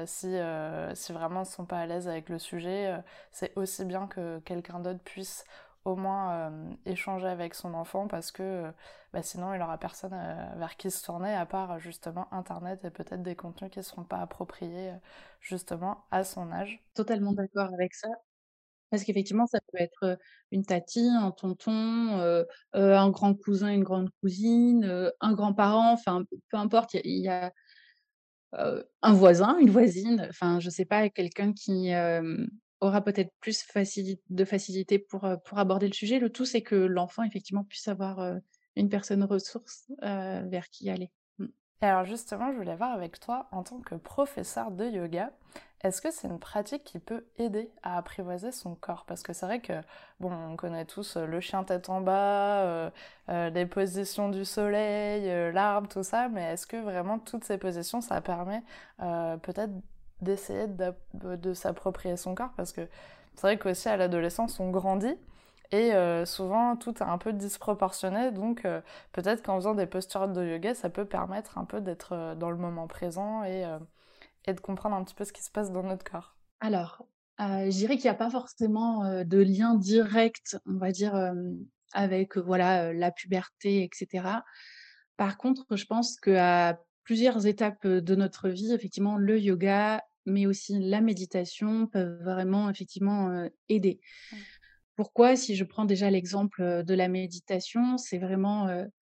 si, 0.06 0.34
si 0.94 1.12
vraiment 1.12 1.42
ils 1.42 1.46
sont 1.46 1.66
pas 1.66 1.78
à 1.78 1.86
l'aise 1.86 2.08
avec 2.08 2.28
le 2.28 2.38
sujet, 2.40 3.00
c'est 3.30 3.52
aussi 3.56 3.84
bien 3.84 4.08
que 4.08 4.40
quelqu'un 4.40 4.80
d'autre 4.80 5.00
puisse 5.04 5.44
au 5.84 5.94
moins, 5.96 6.52
échanger 6.84 7.28
avec 7.28 7.54
son 7.54 7.72
enfant 7.74 8.08
parce 8.08 8.32
que, 8.32 8.70
bah, 9.12 9.22
sinon 9.22 9.54
il 9.54 9.62
aura 9.62 9.78
personne, 9.78 10.10
vers 10.56 10.76
qui 10.76 10.90
se 10.90 11.02
tourner 11.04 11.32
à 11.34 11.46
part 11.46 11.78
justement 11.78 12.26
internet 12.34 12.84
et 12.84 12.90
peut-être 12.90 13.22
des 13.22 13.36
contenus 13.36 13.70
qui 13.70 13.82
seront 13.84 14.02
pas 14.04 14.18
appropriés, 14.18 14.92
justement 15.40 16.04
à 16.10 16.24
son 16.24 16.50
âge. 16.52 16.82
Totalement 16.94 17.32
d'accord 17.32 17.72
avec 17.72 17.94
ça. 17.94 18.08
Parce 18.90 19.04
qu'effectivement, 19.04 19.46
ça 19.46 19.58
peut 19.70 19.78
être, 19.80 20.18
une 20.50 20.64
tatie, 20.64 21.08
un 21.08 21.30
tonton, 21.30 22.44
un 22.72 23.10
grand 23.10 23.34
cousin, 23.34 23.70
une 23.70 23.84
grande 23.84 24.10
cousine, 24.20 25.12
un 25.20 25.32
grand-parent, 25.34 25.92
enfin, 25.92 26.24
peu 26.50 26.56
importe, 26.56 26.94
il 26.94 27.22
y 27.22 27.28
a 27.28 27.52
un 28.52 29.12
voisin, 29.12 29.58
une 29.58 29.70
voisine, 29.70 30.26
enfin, 30.30 30.58
je 30.60 30.70
sais 30.70 30.86
pas, 30.86 31.08
quelqu'un 31.10 31.52
qui, 31.52 31.90
aura 32.80 33.02
peut-être 33.02 33.32
plus 33.40 33.64
de 34.30 34.44
facilité 34.44 34.98
pour, 34.98 35.24
aborder 35.52 35.86
le 35.88 35.92
sujet. 35.92 36.18
Le 36.18 36.30
tout, 36.30 36.44
c'est 36.44 36.62
que 36.62 36.76
l'enfant, 36.76 37.24
effectivement, 37.24 37.64
puisse 37.64 37.88
avoir, 37.88 38.38
une 38.76 38.88
personne 38.88 39.24
ressource, 39.24 39.90
vers 40.00 40.68
qui 40.70 40.88
aller. 40.88 41.10
Et 41.82 41.86
alors 41.86 42.04
justement, 42.04 42.52
je 42.52 42.56
voulais 42.56 42.74
voir 42.74 42.92
avec 42.92 43.20
toi, 43.20 43.46
en 43.52 43.62
tant 43.62 43.78
que 43.78 43.94
professeur 43.94 44.70
de 44.72 44.84
yoga, 44.86 45.30
est-ce 45.82 46.02
que 46.02 46.10
c'est 46.10 46.26
une 46.26 46.40
pratique 46.40 46.82
qui 46.82 46.98
peut 46.98 47.24
aider 47.38 47.70
à 47.84 47.98
apprivoiser 47.98 48.50
son 48.50 48.74
corps? 48.74 49.04
Parce 49.06 49.22
que 49.22 49.32
c'est 49.32 49.46
vrai 49.46 49.60
que, 49.60 49.74
bon, 50.18 50.32
on 50.32 50.56
connaît 50.56 50.84
tous 50.84 51.16
euh, 51.16 51.24
le 51.24 51.40
chien 51.40 51.62
tête 51.62 51.88
en 51.88 52.00
bas, 52.00 52.62
euh, 52.62 52.90
euh, 53.28 53.50
les 53.50 53.64
positions 53.64 54.28
du 54.28 54.44
soleil, 54.44 55.52
l'arbre, 55.52 55.88
tout 55.88 56.02
ça, 56.02 56.28
mais 56.28 56.52
est-ce 56.54 56.66
que 56.66 56.76
vraiment 56.76 57.20
toutes 57.20 57.44
ces 57.44 57.58
positions, 57.58 58.00
ça 58.00 58.20
permet 58.20 58.62
peut-être 58.98 59.72
d'essayer 60.20 60.66
de, 60.66 60.92
de 61.14 61.54
s'approprier 61.54 62.16
son 62.16 62.34
corps? 62.34 62.52
Parce 62.56 62.72
que 62.72 62.88
c'est 63.36 63.42
vrai 63.42 63.58
qu'aussi 63.58 63.88
à 63.88 63.96
l'adolescence, 63.96 64.58
on 64.58 64.70
grandit. 64.70 65.16
Et 65.70 65.92
souvent, 66.24 66.76
tout 66.76 66.94
est 66.98 67.02
un 67.02 67.18
peu 67.18 67.32
disproportionné, 67.32 68.30
donc 68.30 68.66
peut-être 69.12 69.42
qu'en 69.42 69.56
faisant 69.56 69.74
des 69.74 69.86
postures 69.86 70.28
de 70.28 70.44
yoga, 70.44 70.74
ça 70.74 70.88
peut 70.88 71.04
permettre 71.04 71.58
un 71.58 71.64
peu 71.64 71.80
d'être 71.80 72.34
dans 72.36 72.50
le 72.50 72.56
moment 72.56 72.86
présent 72.86 73.44
et 73.44 73.64
et 74.48 74.54
de 74.54 74.60
comprendre 74.60 74.96
un 74.96 75.04
petit 75.04 75.14
peu 75.14 75.24
ce 75.24 75.32
qui 75.32 75.42
se 75.42 75.50
passe 75.50 75.70
dans 75.70 75.82
notre 75.82 76.10
corps 76.10 76.36
Alors, 76.60 77.06
euh, 77.40 77.66
je 77.66 77.76
dirais 77.76 77.96
qu'il 77.96 78.04
n'y 78.04 78.10
a 78.10 78.14
pas 78.14 78.30
forcément 78.30 79.04
euh, 79.04 79.24
de 79.24 79.38
lien 79.38 79.74
direct, 79.74 80.58
on 80.66 80.78
va 80.78 80.90
dire, 80.90 81.32
avec 81.92 82.36
voilà 82.36 82.92
la 82.92 83.10
puberté, 83.10 83.84
etc. 83.84 84.42
Par 85.16 85.36
contre, 85.36 85.76
je 85.76 85.84
pense 85.84 86.18
qu'à 86.18 86.80
plusieurs 87.04 87.46
étapes 87.46 87.86
de 87.86 88.14
notre 88.14 88.48
vie, 88.48 88.72
effectivement, 88.72 89.16
le 89.16 89.38
yoga, 89.38 90.02
mais 90.26 90.46
aussi 90.46 90.78
la 90.78 91.00
méditation 91.00 91.86
peuvent 91.86 92.22
vraiment 92.22 92.68
effectivement 92.68 93.48
aider. 93.68 94.00
Pourquoi 94.98 95.36
Si 95.36 95.54
je 95.54 95.62
prends 95.62 95.84
déjà 95.84 96.10
l'exemple 96.10 96.82
de 96.84 96.94
la 96.94 97.06
méditation, 97.06 97.98
c'est 97.98 98.18
vraiment 98.18 98.66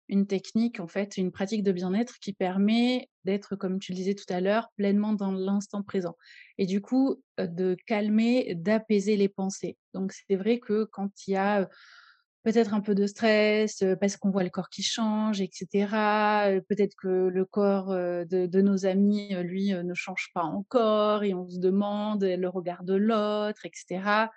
une 0.08 0.26
technique, 0.26 0.80
en 0.80 0.86
fait, 0.88 1.18
une 1.18 1.30
pratique 1.30 1.62
de 1.62 1.72
bien-être 1.72 2.14
qui 2.20 2.32
permet 2.32 3.10
d'être, 3.24 3.54
comme 3.54 3.78
tu 3.78 3.92
le 3.92 3.96
disais 3.96 4.14
tout 4.14 4.24
à 4.32 4.40
l'heure, 4.40 4.70
pleinement 4.78 5.12
dans 5.12 5.30
l'instant 5.30 5.82
présent. 5.82 6.16
Et 6.56 6.64
du 6.64 6.80
coup, 6.80 7.22
de 7.36 7.76
calmer, 7.86 8.54
d'apaiser 8.54 9.18
les 9.18 9.28
pensées. 9.28 9.76
Donc, 9.92 10.14
c'est 10.26 10.36
vrai 10.36 10.58
que 10.58 10.84
quand 10.84 11.10
il 11.26 11.32
y 11.32 11.36
a 11.36 11.68
peut-être 12.44 12.72
un 12.72 12.80
peu 12.80 12.94
de 12.94 13.06
stress, 13.06 13.84
parce 14.00 14.16
qu'on 14.16 14.30
voit 14.30 14.42
le 14.42 14.48
corps 14.48 14.70
qui 14.70 14.82
change, 14.82 15.42
etc., 15.42 16.62
peut-être 16.66 16.94
que 16.96 17.28
le 17.28 17.44
corps 17.44 17.90
de, 17.90 18.60
nos 18.62 18.86
amis, 18.86 19.34
lui, 19.42 19.74
ne 19.74 19.92
change 19.92 20.30
pas 20.32 20.44
encore, 20.44 21.24
et 21.24 21.34
on 21.34 21.46
se 21.46 21.58
demande 21.58 22.24
le 22.24 22.48
regard 22.48 22.84
de 22.84 22.94
l'autre, 22.94 23.66
etc. 23.66 24.30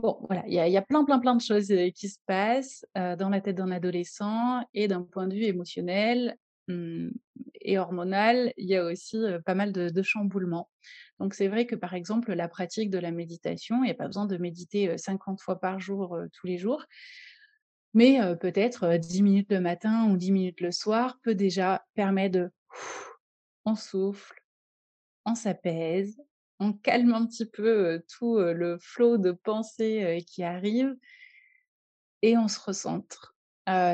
Bon, 0.00 0.18
voilà, 0.26 0.42
il 0.46 0.54
y 0.54 0.76
a, 0.76 0.82
plein, 0.82 1.04
plein, 1.04 1.18
plein 1.18 1.36
de 1.36 1.42
choses 1.42 1.72
qui 1.94 2.08
se 2.08 2.18
passent 2.26 2.86
dans 2.94 3.28
la 3.28 3.40
tête 3.40 3.56
d'un 3.56 3.70
adolescent 3.70 4.64
et 4.72 4.88
d'un 4.88 5.02
point 5.02 5.26
de 5.26 5.34
vue 5.34 5.44
émotionnel 5.44 6.38
mmh, 6.68 7.10
et 7.60 7.78
hormonal, 7.78 8.54
il 8.56 8.66
y 8.66 8.76
a 8.76 8.84
aussi 8.84 9.18
pas 9.44 9.54
mal 9.54 9.72
de, 9.72 10.02
chamboulements. 10.02 10.70
Donc 11.18 11.34
c'est 11.34 11.48
vrai 11.48 11.66
que 11.66 11.74
par 11.74 11.92
exemple, 11.92 12.32
la 12.32 12.48
pratique 12.48 12.88
de 12.88 12.98
la 12.98 13.10
méditation, 13.10 13.82
il 13.82 13.86
n'y 13.86 13.90
a 13.90 13.94
pas 13.94 14.06
besoin 14.06 14.24
de 14.24 14.38
méditer 14.38 14.96
50 14.96 15.40
fois 15.42 15.60
par 15.60 15.80
jour 15.80 16.18
tous 16.32 16.46
les 16.46 16.56
jours, 16.56 16.86
mais 17.92 18.18
peut-être 18.40 18.96
10 18.96 19.22
minutes 19.22 19.52
le 19.52 19.60
matin 19.60 20.08
ou 20.10 20.16
10 20.16 20.32
minutes 20.32 20.60
le 20.62 20.70
soir 20.70 21.18
peut 21.22 21.34
déjà 21.34 21.84
permettre 21.94 22.38
de... 22.38 22.50
On 23.66 23.74
souffle, 23.74 24.42
on 25.26 25.34
s'apaise, 25.34 26.18
on 26.60 26.72
calme 26.72 27.14
un 27.14 27.26
petit 27.26 27.46
peu 27.46 28.02
tout 28.08 28.38
le 28.38 28.78
flot 28.80 29.18
de 29.18 29.32
pensées 29.32 30.22
qui 30.26 30.44
arrive 30.44 30.94
et 32.22 32.36
on 32.36 32.48
se 32.48 32.60
recentre 32.60 33.34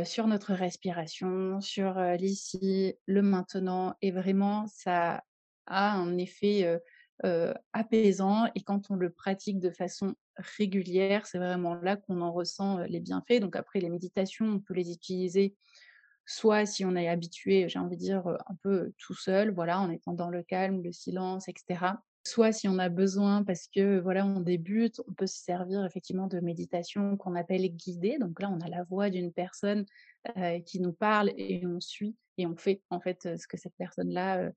sur 0.05 0.27
notre 0.27 0.53
respiration, 0.53 1.61
sur 1.61 1.99
l'ici, 2.19 2.95
le 3.07 3.23
maintenant. 3.23 3.95
Et 4.03 4.11
vraiment, 4.11 4.67
ça 4.67 5.23
a 5.67 5.93
un 5.93 6.19
effet 6.19 6.81
apaisant. 7.73 8.47
Et 8.55 8.63
quand 8.63 8.91
on 8.91 8.97
le 8.97 9.11
pratique 9.11 9.61
de 9.61 9.71
façon 9.71 10.15
régulière, 10.37 11.27
c'est 11.27 11.39
vraiment 11.39 11.75
là 11.77 11.97
qu'on 11.97 12.21
en 12.21 12.33
ressent 12.33 12.79
les 12.89 13.01
bienfaits. 13.01 13.41
Donc 13.41 13.55
après, 13.55 13.81
les 13.81 13.91
méditations, 13.91 14.47
on 14.47 14.59
peut 14.61 14.75
les 14.75 14.93
utiliser 14.93 15.55
soit 16.29 16.67
si 16.67 16.85
on 16.85 16.97
est 16.97 17.09
habitué, 17.09 17.69
j'ai 17.69 17.79
envie 17.79 17.97
de 17.97 18.03
dire, 18.03 18.27
un 18.27 18.55
peu 18.61 18.93
tout 18.99 19.15
seul, 19.15 19.55
voilà, 19.55 19.79
en 19.79 19.91
étant 19.91 20.13
dans 20.13 20.29
le 20.29 20.43
calme, 20.43 20.83
le 20.83 20.91
silence, 20.91 21.49
etc. 21.49 21.93
Soit 22.27 22.51
si 22.51 22.67
on 22.67 22.81
a 22.81 22.89
besoin 22.89 23.45
parce 23.45 23.69
que 23.69 24.01
voilà, 24.01 24.27
on 24.27 24.41
débute, 24.41 25.01
on 25.07 25.13
peut 25.13 25.29
se 25.29 25.39
servir 25.39 25.85
effectivement 25.85 26.27
de 26.27 26.41
méditation 26.41 27.17
qu'on 27.17 27.37
appelle 27.37 27.69
guidée. 27.69 28.19
Donc 28.19 28.41
là, 28.41 28.51
on 28.51 28.61
a 28.63 28.69
la 28.69 28.83
voix 28.83 29.11
d'une 29.11 29.33
personne 29.33 29.87
qui 30.65 30.81
nous 30.81 30.93
parle 30.93 31.31
et 31.37 31.65
on 31.65 31.79
suit 31.79 32.17
et 32.37 32.45
on 32.47 32.57
fait 32.57 32.83
en 32.91 32.99
fait 32.99 33.37
ce 33.39 33.47
que 33.47 33.57
cette 33.57 33.77
personne-là 33.79 34.51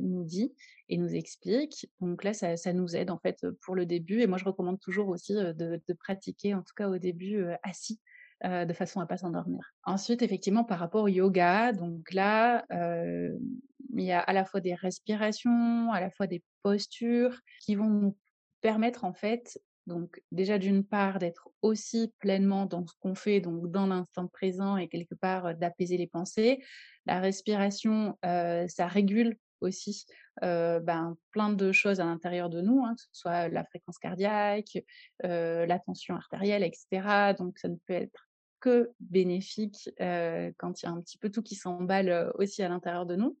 nous 0.00 0.24
dit 0.24 0.54
et 0.88 0.96
nous 0.96 1.14
explique. 1.14 1.86
Donc 2.00 2.24
là, 2.24 2.32
ça, 2.32 2.72
nous 2.72 2.96
aide 2.96 3.10
en 3.10 3.18
fait 3.18 3.46
pour 3.60 3.74
le 3.74 3.84
début. 3.84 4.22
Et 4.22 4.26
moi, 4.26 4.38
je 4.38 4.46
recommande 4.46 4.80
toujours 4.80 5.08
aussi 5.08 5.34
de 5.34 5.92
pratiquer, 5.92 6.54
en 6.54 6.62
tout 6.62 6.74
cas 6.74 6.88
au 6.88 6.96
début, 6.96 7.44
assis 7.62 8.00
de 8.42 8.72
façon 8.72 9.00
à 9.00 9.06
pas 9.06 9.16
s'endormir. 9.16 9.72
Ensuite, 9.84 10.22
effectivement, 10.22 10.64
par 10.64 10.78
rapport 10.78 11.04
au 11.04 11.08
yoga, 11.08 11.72
donc 11.72 12.12
là, 12.12 12.64
il 12.70 14.04
y 14.04 14.12
a 14.12 14.20
à 14.20 14.32
la 14.32 14.44
fois 14.44 14.60
des 14.60 14.74
respirations, 14.74 15.92
à 15.92 16.00
la 16.00 16.10
fois 16.10 16.26
des 16.26 16.42
postures 16.62 17.38
qui 17.60 17.74
vont 17.74 17.88
nous 17.88 18.16
permettre 18.60 19.04
en 19.04 19.12
fait, 19.12 19.60
donc 19.86 20.22
déjà 20.32 20.58
d'une 20.58 20.84
part 20.84 21.18
d'être 21.18 21.50
aussi 21.62 22.12
pleinement 22.18 22.66
dans 22.66 22.86
ce 22.86 22.94
qu'on 23.00 23.14
fait, 23.14 23.40
donc 23.40 23.70
dans 23.70 23.86
l'instant 23.86 24.26
présent 24.26 24.76
et 24.76 24.88
quelque 24.88 25.14
part 25.14 25.54
d'apaiser 25.54 25.96
les 25.96 26.06
pensées. 26.06 26.62
La 27.06 27.20
respiration, 27.20 28.18
ça 28.22 28.86
régule 28.86 29.36
aussi 29.60 30.06
ben, 30.42 31.16
plein 31.30 31.50
de 31.50 31.72
choses 31.72 32.00
à 32.00 32.04
l'intérieur 32.04 32.50
de 32.50 32.60
nous, 32.60 32.84
hein, 32.84 32.94
que 32.94 33.02
ce 33.02 33.08
soit 33.12 33.48
la 33.48 33.64
fréquence 33.64 33.98
cardiaque, 33.98 34.78
la 35.22 35.78
tension 35.78 36.14
artérielle, 36.14 36.62
etc. 36.62 37.34
Donc 37.38 37.58
ça 37.58 37.68
ne 37.68 37.76
peut 37.86 37.94
être 37.94 38.28
que 38.64 38.90
bénéfique 38.98 39.90
quand 39.98 40.82
il 40.82 40.86
y 40.86 40.88
a 40.88 40.90
un 40.90 41.00
petit 41.02 41.18
peu 41.18 41.30
tout 41.30 41.42
qui 41.42 41.54
s'emballe 41.54 42.32
aussi 42.36 42.62
à 42.62 42.68
l'intérieur 42.68 43.04
de 43.04 43.14
nous. 43.14 43.36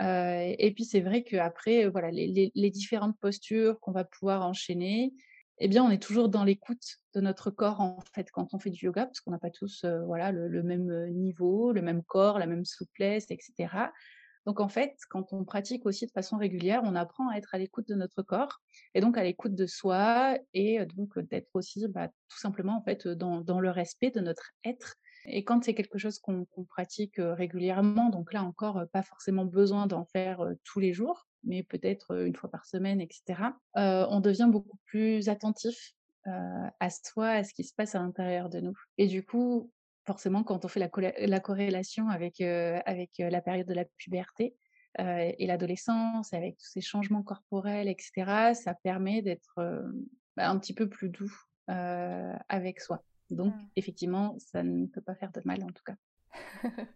et 0.00 0.72
puis 0.74 0.84
c'est 0.84 1.00
vrai 1.00 1.22
qu'après, 1.22 1.86
voilà, 1.88 2.10
les, 2.10 2.70
différentes 2.70 3.16
postures 3.20 3.78
qu'on 3.80 3.92
va 3.92 4.04
pouvoir 4.04 4.44
enchaîner, 4.44 5.14
eh 5.58 5.68
bien, 5.68 5.84
on 5.84 5.90
est 5.90 6.02
toujours 6.02 6.28
dans 6.28 6.42
l'écoute 6.42 6.98
de 7.14 7.20
notre 7.20 7.52
corps 7.52 7.80
en 7.80 8.00
fait 8.14 8.32
quand 8.32 8.52
on 8.52 8.58
fait 8.58 8.70
du 8.70 8.86
yoga, 8.86 9.06
parce 9.06 9.20
qu'on 9.20 9.30
n'a 9.30 9.38
pas 9.38 9.50
tous 9.50 9.84
voilà 10.06 10.32
le, 10.32 10.62
même 10.64 11.08
niveau, 11.12 11.72
le 11.72 11.82
même 11.82 12.02
corps, 12.02 12.40
la 12.40 12.46
même 12.46 12.64
souplesse, 12.64 13.26
etc. 13.30 13.68
Donc 14.46 14.60
en 14.60 14.68
fait, 14.68 14.96
quand 15.08 15.32
on 15.32 15.44
pratique 15.44 15.86
aussi 15.86 16.06
de 16.06 16.10
façon 16.10 16.36
régulière, 16.36 16.82
on 16.84 16.94
apprend 16.94 17.28
à 17.28 17.36
être 17.36 17.54
à 17.54 17.58
l'écoute 17.58 17.88
de 17.88 17.94
notre 17.94 18.22
corps 18.22 18.60
et 18.94 19.00
donc 19.00 19.16
à 19.16 19.22
l'écoute 19.22 19.54
de 19.54 19.66
soi 19.66 20.36
et 20.52 20.84
donc 20.86 21.18
d'être 21.18 21.50
aussi 21.54 21.86
bah, 21.88 22.08
tout 22.08 22.38
simplement 22.38 22.76
en 22.76 22.82
fait 22.82 23.06
dans, 23.06 23.60
le 23.60 23.70
respect 23.70 24.10
de 24.10 24.20
notre 24.20 24.50
être. 24.64 24.96
Et 25.26 25.44
quand 25.44 25.62
c'est 25.62 25.74
quelque 25.74 25.98
chose 25.98 26.18
qu'on 26.18 26.46
pratique 26.68 27.14
régulièrement, 27.18 28.10
donc 28.10 28.32
là 28.32 28.42
encore, 28.42 28.82
pas 28.92 29.02
forcément 29.02 29.44
besoin 29.44 29.86
d'en 29.86 30.04
faire 30.06 30.44
tous 30.64 30.80
les 30.80 30.92
jours, 30.92 31.28
mais 31.44 31.62
peut-être 31.62 32.24
une 32.26 32.34
fois 32.34 32.50
par 32.50 32.66
semaine, 32.66 33.00
etc., 33.00 33.40
on 33.76 34.18
devient 34.18 34.48
beaucoup 34.50 34.78
plus 34.86 35.28
attentif 35.28 35.94
à 36.24 36.90
soi, 36.90 37.28
à 37.28 37.44
ce 37.44 37.54
qui 37.54 37.62
se 37.62 37.74
passe 37.74 37.94
à 37.94 38.00
l'intérieur 38.00 38.48
de 38.48 38.60
nous. 38.60 38.74
Et 38.98 39.06
du 39.06 39.24
coup, 39.24 39.70
forcément, 40.06 40.42
quand 40.42 40.64
on 40.64 40.68
fait 40.68 40.80
la, 40.80 41.40
corrélation 41.40 42.08
avec, 42.08 42.40
avec 42.40 43.10
la 43.18 43.40
période 43.40 43.66
de 43.66 43.74
la 43.74 43.84
puberté 43.98 44.56
et 44.98 45.46
l'adolescence, 45.46 46.32
avec 46.32 46.58
tous 46.58 46.66
ces 46.66 46.80
changements 46.80 47.22
corporels, 47.22 47.88
etc., 47.88 48.54
ça 48.54 48.74
permet 48.74 49.22
d'être 49.22 49.54
bah, 50.36 50.50
un 50.50 50.58
petit 50.58 50.74
peu 50.74 50.88
plus 50.88 51.08
doux 51.08 51.32
avec 51.66 52.80
soi. 52.80 53.02
Donc, 53.30 53.54
mmh. 53.54 53.68
effectivement, 53.76 54.36
ça 54.38 54.62
ne 54.62 54.86
peut 54.86 55.00
pas 55.00 55.14
faire 55.14 55.32
de 55.32 55.40
mal 55.44 55.62
en 55.64 55.68
tout 55.68 55.82
cas. 55.84 55.94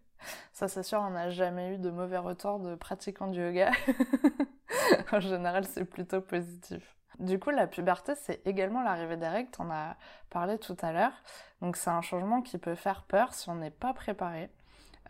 ça, 0.53 0.67
c'est 0.67 0.83
sûr, 0.83 0.99
on 0.99 1.11
n'a 1.11 1.29
jamais 1.29 1.75
eu 1.75 1.77
de 1.77 1.89
mauvais 1.89 2.17
retour 2.17 2.59
de 2.59 2.75
pratiquants 2.75 3.27
du 3.27 3.39
yoga. 3.39 3.71
en 5.11 5.19
général, 5.19 5.65
c'est 5.65 5.85
plutôt 5.85 6.21
positif. 6.21 6.96
Du 7.19 7.39
coup, 7.39 7.49
la 7.49 7.67
puberté, 7.67 8.13
c'est 8.15 8.45
également 8.45 8.83
l'arrivée 8.83 9.17
des 9.17 9.27
règles, 9.27 9.49
on 9.59 9.71
a 9.71 9.97
parlé 10.29 10.59
tout 10.59 10.77
à 10.81 10.91
l'heure. 10.91 11.13
Donc 11.61 11.75
c'est 11.75 11.89
un 11.89 12.01
changement 12.01 12.41
qui 12.41 12.57
peut 12.59 12.75
faire 12.75 13.03
peur 13.03 13.33
si 13.33 13.49
on 13.49 13.55
n'est 13.55 13.71
pas 13.71 13.93
préparé. 13.93 14.51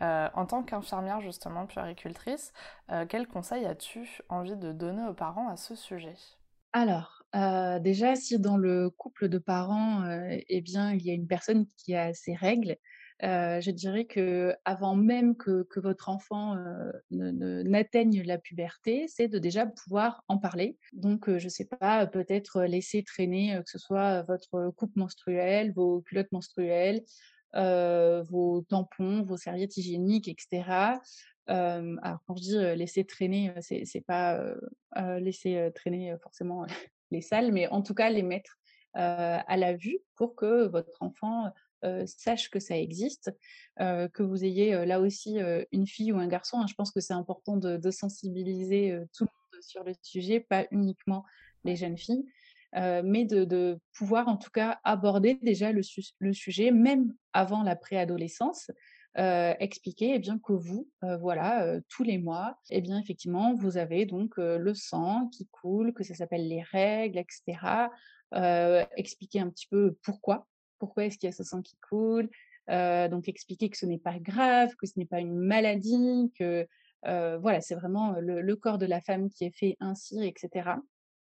Euh, 0.02 0.28
en 0.34 0.46
tant 0.46 0.62
qu'infirmière 0.62 1.20
justement 1.20 1.66
puéricultrice, 1.66 2.52
euh, 2.90 3.04
quels 3.06 3.26
conseils 3.26 3.66
as-tu 3.66 4.22
envie 4.28 4.56
de 4.56 4.72
donner 4.72 5.06
aux 5.08 5.14
parents 5.14 5.48
à 5.48 5.56
ce 5.56 5.74
sujet? 5.74 6.14
Alors, 6.72 7.24
euh, 7.34 7.78
déjà, 7.78 8.14
si 8.14 8.38
dans 8.38 8.56
le 8.56 8.90
couple 8.90 9.28
de 9.28 9.38
parents, 9.38 10.04
eh 10.48 10.60
bien, 10.60 10.92
il 10.92 11.02
y 11.04 11.10
a 11.10 11.14
une 11.14 11.26
personne 11.26 11.66
qui 11.66 11.94
a 11.94 12.14
ses 12.14 12.34
règles, 12.34 12.76
je 13.20 13.70
dirais 13.70 14.04
que 14.04 14.54
avant 14.64 14.94
même 14.94 15.36
que, 15.36 15.66
votre 15.76 16.08
enfant 16.08 16.56
n'atteigne 17.10 18.22
la 18.22 18.38
puberté, 18.38 19.06
c'est 19.08 19.28
de 19.28 19.38
déjà 19.38 19.66
pouvoir 19.66 20.24
en 20.28 20.38
parler. 20.38 20.78
Donc, 20.92 21.28
je 21.28 21.44
ne 21.44 21.48
sais 21.48 21.64
pas, 21.64 22.06
peut-être 22.06 22.62
laisser 22.62 23.02
traîner 23.02 23.60
que 23.64 23.70
ce 23.70 23.78
soit 23.78 24.22
votre 24.22 24.70
coupe 24.76 24.96
menstruelle, 24.96 25.72
vos 25.72 26.00
culottes 26.02 26.32
menstruelles, 26.32 27.02
vos 27.54 28.64
tampons, 28.68 29.22
vos 29.22 29.36
serviettes 29.36 29.76
hygiéniques, 29.76 30.28
etc. 30.28 31.00
alors 31.46 32.20
quand 32.26 32.36
je 32.36 32.42
dis 32.42 32.76
laisser 32.76 33.04
traîner, 33.04 33.52
c'est, 33.60 33.84
c'est 33.84 34.04
pas 34.04 34.40
laisser 35.18 35.70
traîner 35.74 36.14
forcément 36.22 36.66
les 37.10 37.22
salles, 37.22 37.52
mais 37.52 37.68
en 37.68 37.82
tout 37.82 37.94
cas 37.94 38.10
les 38.10 38.22
mettre 38.22 38.58
à 38.94 39.56
la 39.56 39.74
vue 39.74 39.98
pour 40.16 40.34
que 40.34 40.66
votre 40.66 41.02
enfant 41.02 41.52
sache 42.06 42.50
que 42.50 42.60
ça 42.60 42.76
existe, 42.76 43.30
que 43.78 44.22
vous 44.22 44.44
ayez 44.44 44.84
là 44.86 45.00
aussi 45.00 45.38
une 45.72 45.86
fille 45.86 46.12
ou 46.12 46.18
un 46.18 46.26
garçon. 46.26 46.58
Hein. 46.58 46.66
je 46.68 46.74
pense 46.74 46.90
que 46.90 47.00
c'est 47.00 47.14
important 47.14 47.56
de, 47.56 47.90
sensibiliser 47.90 48.98
tout 49.16 49.24
le 49.24 49.30
monde 49.30 49.62
sur 49.62 49.84
le 49.84 49.92
sujet, 50.02 50.40
pas 50.40 50.66
uniquement 50.70 51.24
les 51.64 51.76
jeunes 51.76 51.98
filles, 51.98 52.24
mais 52.74 53.24
de, 53.24 53.78
pouvoir 53.92 54.28
en 54.28 54.36
tout 54.36 54.50
cas 54.50 54.78
aborder 54.84 55.34
déjà 55.42 55.72
le, 55.72 55.82
le 56.18 56.32
sujet, 56.32 56.70
même 56.70 57.14
avant 57.32 57.62
la 57.62 57.76
préadolescence, 57.76 58.70
expliquer 59.14 60.14
eh 60.14 60.18
bien, 60.18 60.38
que 60.38 60.52
vous, 60.52 60.88
voilà, 61.20 61.80
tous 61.88 62.02
les 62.02 62.18
mois, 62.18 62.58
eh 62.70 62.80
bien, 62.80 62.98
effectivement, 62.98 63.54
vous 63.54 63.76
avez 63.76 64.06
donc 64.06 64.36
le 64.36 64.74
sang 64.74 65.28
qui 65.32 65.48
coule, 65.48 65.92
que 65.92 66.04
ça 66.04 66.14
s'appelle 66.14 66.48
les 66.48 66.62
règles, 66.62 67.18
etc. 67.18 67.88
expliquer 68.96 69.40
un 69.40 69.50
petit 69.50 69.66
peu 69.68 69.96
pourquoi, 70.02 70.46
pourquoi 70.78 71.04
est-ce 71.04 71.18
qu'il 71.18 71.28
y 71.28 71.32
a 71.32 71.36
ce 71.36 71.44
sang 71.44 71.62
qui 71.62 71.76
coule, 71.88 72.28
donc 72.68 73.28
expliquer 73.28 73.70
que 73.70 73.76
ce 73.76 73.86
n'est 73.86 73.98
pas 73.98 74.18
grave, 74.18 74.74
que 74.76 74.86
ce 74.86 74.94
n'est 74.96 75.06
pas 75.06 75.20
une 75.20 75.36
maladie, 75.36 76.32
que 76.38 76.66
voilà, 77.04 77.60
c'est 77.60 77.74
vraiment 77.74 78.16
le, 78.20 78.56
corps 78.56 78.78
de 78.78 78.86
la 78.86 79.00
femme 79.00 79.30
qui 79.30 79.44
est 79.44 79.56
fait 79.56 79.76
ainsi, 79.80 80.24
etc 80.26 80.72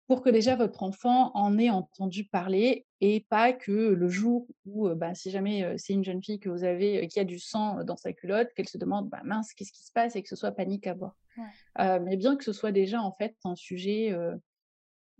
pour 0.06 0.20
que 0.22 0.28
déjà 0.28 0.54
votre 0.54 0.82
enfant 0.82 1.30
en 1.34 1.58
ait 1.58 1.70
entendu 1.70 2.24
parler 2.24 2.86
et 3.00 3.20
pas 3.28 3.52
que 3.52 3.72
le 3.72 4.08
jour 4.08 4.46
où, 4.66 4.88
bah, 4.90 5.14
si 5.14 5.30
jamais 5.30 5.78
c'est 5.78 5.94
une 5.94 6.04
jeune 6.04 6.22
fille 6.22 6.38
que 6.38 6.50
vous 6.50 6.64
avez 6.64 7.08
qui 7.08 7.20
a 7.20 7.24
du 7.24 7.38
sang 7.38 7.82
dans 7.84 7.96
sa 7.96 8.12
culotte, 8.12 8.52
qu'elle 8.54 8.68
se 8.68 8.78
demande 8.78 9.08
bah, 9.08 9.22
mince, 9.24 9.54
qu'est-ce 9.54 9.72
qui 9.72 9.82
se 9.82 9.92
passe 9.92 10.14
et 10.16 10.22
que 10.22 10.28
ce 10.28 10.36
soit 10.36 10.52
panique 10.52 10.86
à 10.86 10.94
bord. 10.94 11.16
mais 11.78 12.16
bien 12.16 12.36
que 12.36 12.44
ce 12.44 12.52
soit 12.52 12.72
déjà 12.72 13.00
en 13.00 13.12
fait 13.12 13.34
un 13.44 13.56
sujet 13.56 14.14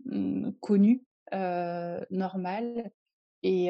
mmh, 0.05 0.51
connu, 0.59 1.03
normal. 1.31 2.91
Et, 3.47 3.69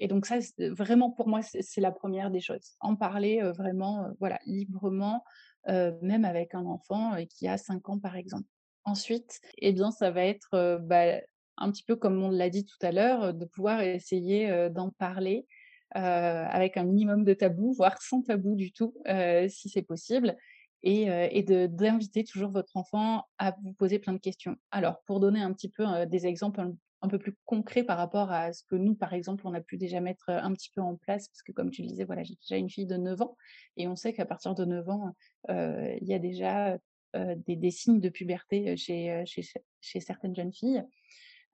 et, 0.00 0.08
donc 0.08 0.24
ça, 0.24 0.38
vraiment 0.70 1.10
pour 1.10 1.28
moi, 1.28 1.42
c'est 1.42 1.82
la 1.82 1.92
première 1.92 2.30
des 2.30 2.40
choses. 2.40 2.76
En 2.80 2.96
parler 2.96 3.42
vraiment, 3.58 4.06
voilà, 4.20 4.38
librement, 4.46 5.22
même 5.68 6.24
avec 6.24 6.54
un 6.54 6.64
enfant 6.64 7.14
qui 7.28 7.46
a 7.46 7.58
5 7.58 7.90
ans 7.90 7.98
par 7.98 8.16
exemple. 8.16 8.48
Ensuite, 8.84 9.40
eh 9.58 9.74
bien, 9.74 9.90
ça 9.90 10.10
va 10.10 10.24
être 10.24 10.80
bah, 10.80 11.20
un 11.58 11.70
petit 11.70 11.82
peu 11.82 11.96
comme 11.96 12.22
on 12.22 12.30
l'a 12.30 12.48
dit 12.48 12.64
tout 12.64 12.78
à 12.80 12.90
l'heure, 12.90 13.34
de 13.34 13.44
pouvoir 13.44 13.82
essayer 13.82 14.70
d'en 14.70 14.88
parler 14.88 15.46
avec 15.90 16.78
un 16.78 16.84
minimum 16.84 17.22
de 17.22 17.34
tabou, 17.34 17.72
voire 17.76 18.00
sans 18.00 18.22
tabou 18.22 18.56
du 18.56 18.72
tout, 18.72 18.94
si 19.50 19.68
c'est 19.68 19.82
possible, 19.82 20.36
et, 20.82 21.08
et 21.32 21.42
d'inviter 21.68 22.24
toujours 22.24 22.50
votre 22.50 22.78
enfant 22.78 23.24
à 23.36 23.54
vous 23.62 23.74
poser 23.74 23.98
plein 23.98 24.14
de 24.14 24.20
questions. 24.20 24.56
Alors, 24.70 25.02
pour 25.04 25.20
donner 25.20 25.42
un 25.42 25.52
petit 25.52 25.68
peu 25.68 25.84
des 26.06 26.26
exemples 26.26 26.62
peu 27.08 27.18
plus 27.18 27.36
concrets 27.44 27.84
par 27.84 27.98
rapport 27.98 28.30
à 28.30 28.52
ce 28.52 28.62
que 28.64 28.76
nous, 28.76 28.94
par 28.94 29.12
exemple, 29.12 29.46
on 29.46 29.54
a 29.54 29.60
pu 29.60 29.76
déjà 29.76 30.00
mettre 30.00 30.30
un 30.30 30.52
petit 30.52 30.70
peu 30.70 30.80
en 30.80 30.96
place, 30.96 31.28
parce 31.28 31.42
que 31.42 31.52
comme 31.52 31.70
tu 31.70 31.82
le 31.82 31.88
disais, 31.88 32.04
voilà, 32.04 32.22
j'ai 32.22 32.34
déjà 32.36 32.56
une 32.56 32.70
fille 32.70 32.86
de 32.86 32.96
9 32.96 33.20
ans, 33.22 33.36
et 33.76 33.86
on 33.88 33.96
sait 33.96 34.12
qu'à 34.12 34.26
partir 34.26 34.54
de 34.54 34.64
9 34.64 34.88
ans, 34.88 35.14
il 35.48 36.06
y 36.06 36.14
a 36.14 36.18
déjà 36.18 36.78
des, 37.14 37.70
signes 37.70 38.00
de 38.00 38.08
puberté 38.08 38.76
chez, 38.76 39.24
chez, 39.26 40.00
certaines 40.00 40.34
jeunes 40.34 40.52
filles, 40.52 40.84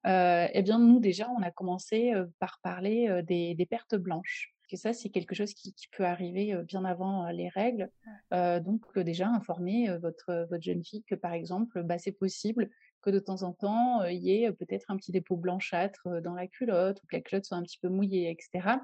eh 0.04 0.62
bien, 0.62 0.78
nous, 0.78 1.00
déjà, 1.00 1.28
on 1.30 1.42
a 1.42 1.50
commencé 1.50 2.12
par 2.38 2.58
parler 2.62 3.22
des, 3.22 3.66
pertes 3.68 3.96
blanches. 3.96 4.51
Que 4.72 4.78
ça, 4.78 4.94
c'est 4.94 5.10
quelque 5.10 5.34
chose 5.34 5.52
qui, 5.52 5.74
peut 5.94 6.06
arriver 6.06 6.56
bien 6.66 6.82
avant 6.86 7.28
les 7.28 7.50
règles. 7.50 7.90
donc, 8.30 8.98
déjà, 8.98 9.28
informer 9.28 9.94
votre, 9.98 10.46
votre 10.48 10.62
jeune 10.62 10.82
fille 10.82 11.04
que, 11.04 11.14
par 11.14 11.34
exemple, 11.34 11.82
bah, 11.82 11.98
c'est 11.98 12.12
possible 12.12 12.70
que 13.02 13.10
de 13.10 13.18
temps 13.18 13.42
en 13.42 13.52
temps, 13.52 14.02
il 14.04 14.22
y 14.22 14.32
ait 14.32 14.50
peut-être 14.50 14.90
un 14.90 14.96
petit 14.96 15.12
dépôt 15.12 15.36
blanchâtre 15.36 16.22
dans 16.22 16.32
la 16.32 16.46
culotte 16.46 17.02
ou 17.02 17.06
que 17.06 17.16
la 17.16 17.20
culotte 17.20 17.44
soit 17.44 17.58
un 17.58 17.62
petit 17.62 17.76
peu 17.82 17.90
mouillée, 17.90 18.30
etc. 18.30 18.78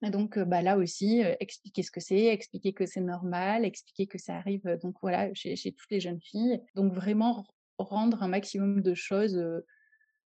Et 0.00 0.08
donc, 0.08 0.38
bah, 0.38 0.62
là 0.62 0.78
aussi, 0.78 1.20
expliquer 1.40 1.82
ce 1.82 1.90
que 1.90 2.00
c'est, 2.00 2.28
expliquer 2.28 2.72
que 2.72 2.86
c'est 2.86 3.02
normal, 3.02 3.66
expliquer 3.66 4.06
que 4.06 4.16
ça 4.16 4.36
arrive 4.36 4.64
donc 4.80 4.94
voilà, 5.02 5.28
chez, 5.34 5.56
toutes 5.56 5.90
les 5.90 6.00
jeunes 6.00 6.22
filles. 6.22 6.62
Donc, 6.74 6.94
vraiment 6.94 7.44
rendre 7.76 8.22
un 8.22 8.28
maximum 8.28 8.80
de 8.80 8.94
choses 8.94 9.38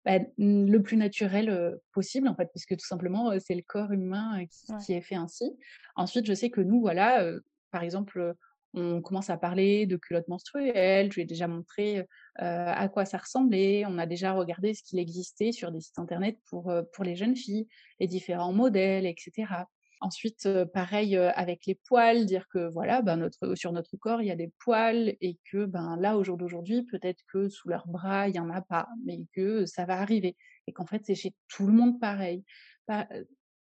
bah, 0.05 0.19
le 0.37 0.77
plus 0.79 0.97
naturel 0.97 1.77
possible, 1.93 2.27
en 2.27 2.35
fait, 2.35 2.49
parce 2.53 2.65
que 2.65 2.75
tout 2.75 2.85
simplement, 2.85 3.31
c'est 3.39 3.55
le 3.55 3.61
corps 3.61 3.91
humain 3.91 4.45
qui, 4.45 4.73
qui, 4.85 4.93
est 4.93 5.01
fait 5.01 5.15
ainsi. 5.15 5.51
Ensuite, 5.95 6.25
je 6.25 6.33
sais 6.33 6.49
que 6.49 6.61
nous, 6.61 6.81
voilà, 6.81 7.23
par 7.71 7.83
exemple, 7.83 8.35
on 8.73 9.01
commence 9.01 9.29
à 9.29 9.37
parler 9.37 9.85
de 9.85 9.97
culottes 9.97 10.27
menstruelles. 10.27 11.11
Je 11.11 11.15
lui 11.15 11.21
ai 11.23 11.25
déjà 11.25 11.47
montré 11.47 12.07
à 12.37 12.89
quoi 12.89 13.05
ça 13.05 13.17
ressemblait. 13.17 13.83
On 13.85 13.97
a 13.97 14.05
déjà 14.05 14.33
regardé 14.33 14.73
ce 14.73 14.81
qu'il 14.83 14.99
existait 14.99 15.51
sur 15.51 15.71
des 15.71 15.81
sites 15.81 15.99
internet 15.99 16.37
pour, 16.49 16.73
pour 16.93 17.03
les 17.03 17.15
jeunes 17.15 17.35
filles, 17.35 17.67
les 17.99 18.07
différents 18.07 18.53
modèles, 18.53 19.05
etc. 19.05 19.65
Ensuite, 20.01 20.49
pareil 20.73 21.15
avec 21.15 21.67
les 21.67 21.75
poils, 21.75 22.25
dire 22.25 22.47
que 22.49 22.71
voilà, 22.71 23.03
ben 23.03 23.17
notre, 23.17 23.53
sur 23.55 23.71
notre 23.71 23.97
corps, 23.97 24.21
il 24.21 24.27
y 24.27 24.31
a 24.31 24.35
des 24.35 24.51
poils 24.59 25.15
et 25.21 25.37
que 25.51 25.65
ben, 25.65 25.95
là, 25.97 26.17
au 26.17 26.23
jour 26.23 26.37
d'aujourd'hui, 26.37 26.83
peut-être 26.83 27.21
que 27.31 27.49
sous 27.49 27.69
leurs 27.69 27.87
bras, 27.87 28.27
il 28.27 28.31
n'y 28.31 28.39
en 28.39 28.49
a 28.49 28.61
pas, 28.61 28.87
mais 29.05 29.19
que 29.33 29.65
ça 29.67 29.85
va 29.85 29.99
arriver. 29.99 30.35
Et 30.65 30.73
qu'en 30.73 30.87
fait, 30.87 31.03
c'est 31.05 31.15
chez 31.15 31.35
tout 31.47 31.67
le 31.67 31.73
monde 31.73 31.99
pareil. 31.99 32.43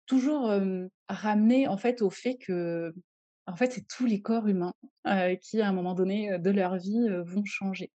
toujours 0.06 0.50
ramener 1.08 1.68
en 1.68 1.76
fait 1.76 2.02
au 2.02 2.10
fait 2.10 2.36
que 2.36 2.94
en 3.46 3.56
c'est 3.56 3.86
tous 3.86 4.06
les 4.06 4.22
corps 4.22 4.48
humains 4.48 4.74
qui, 5.42 5.60
à 5.60 5.68
un 5.68 5.72
moment 5.72 5.94
donné 5.94 6.38
de 6.38 6.50
leur 6.50 6.76
vie, 6.76 7.06
vont 7.26 7.44
changer. 7.44 7.90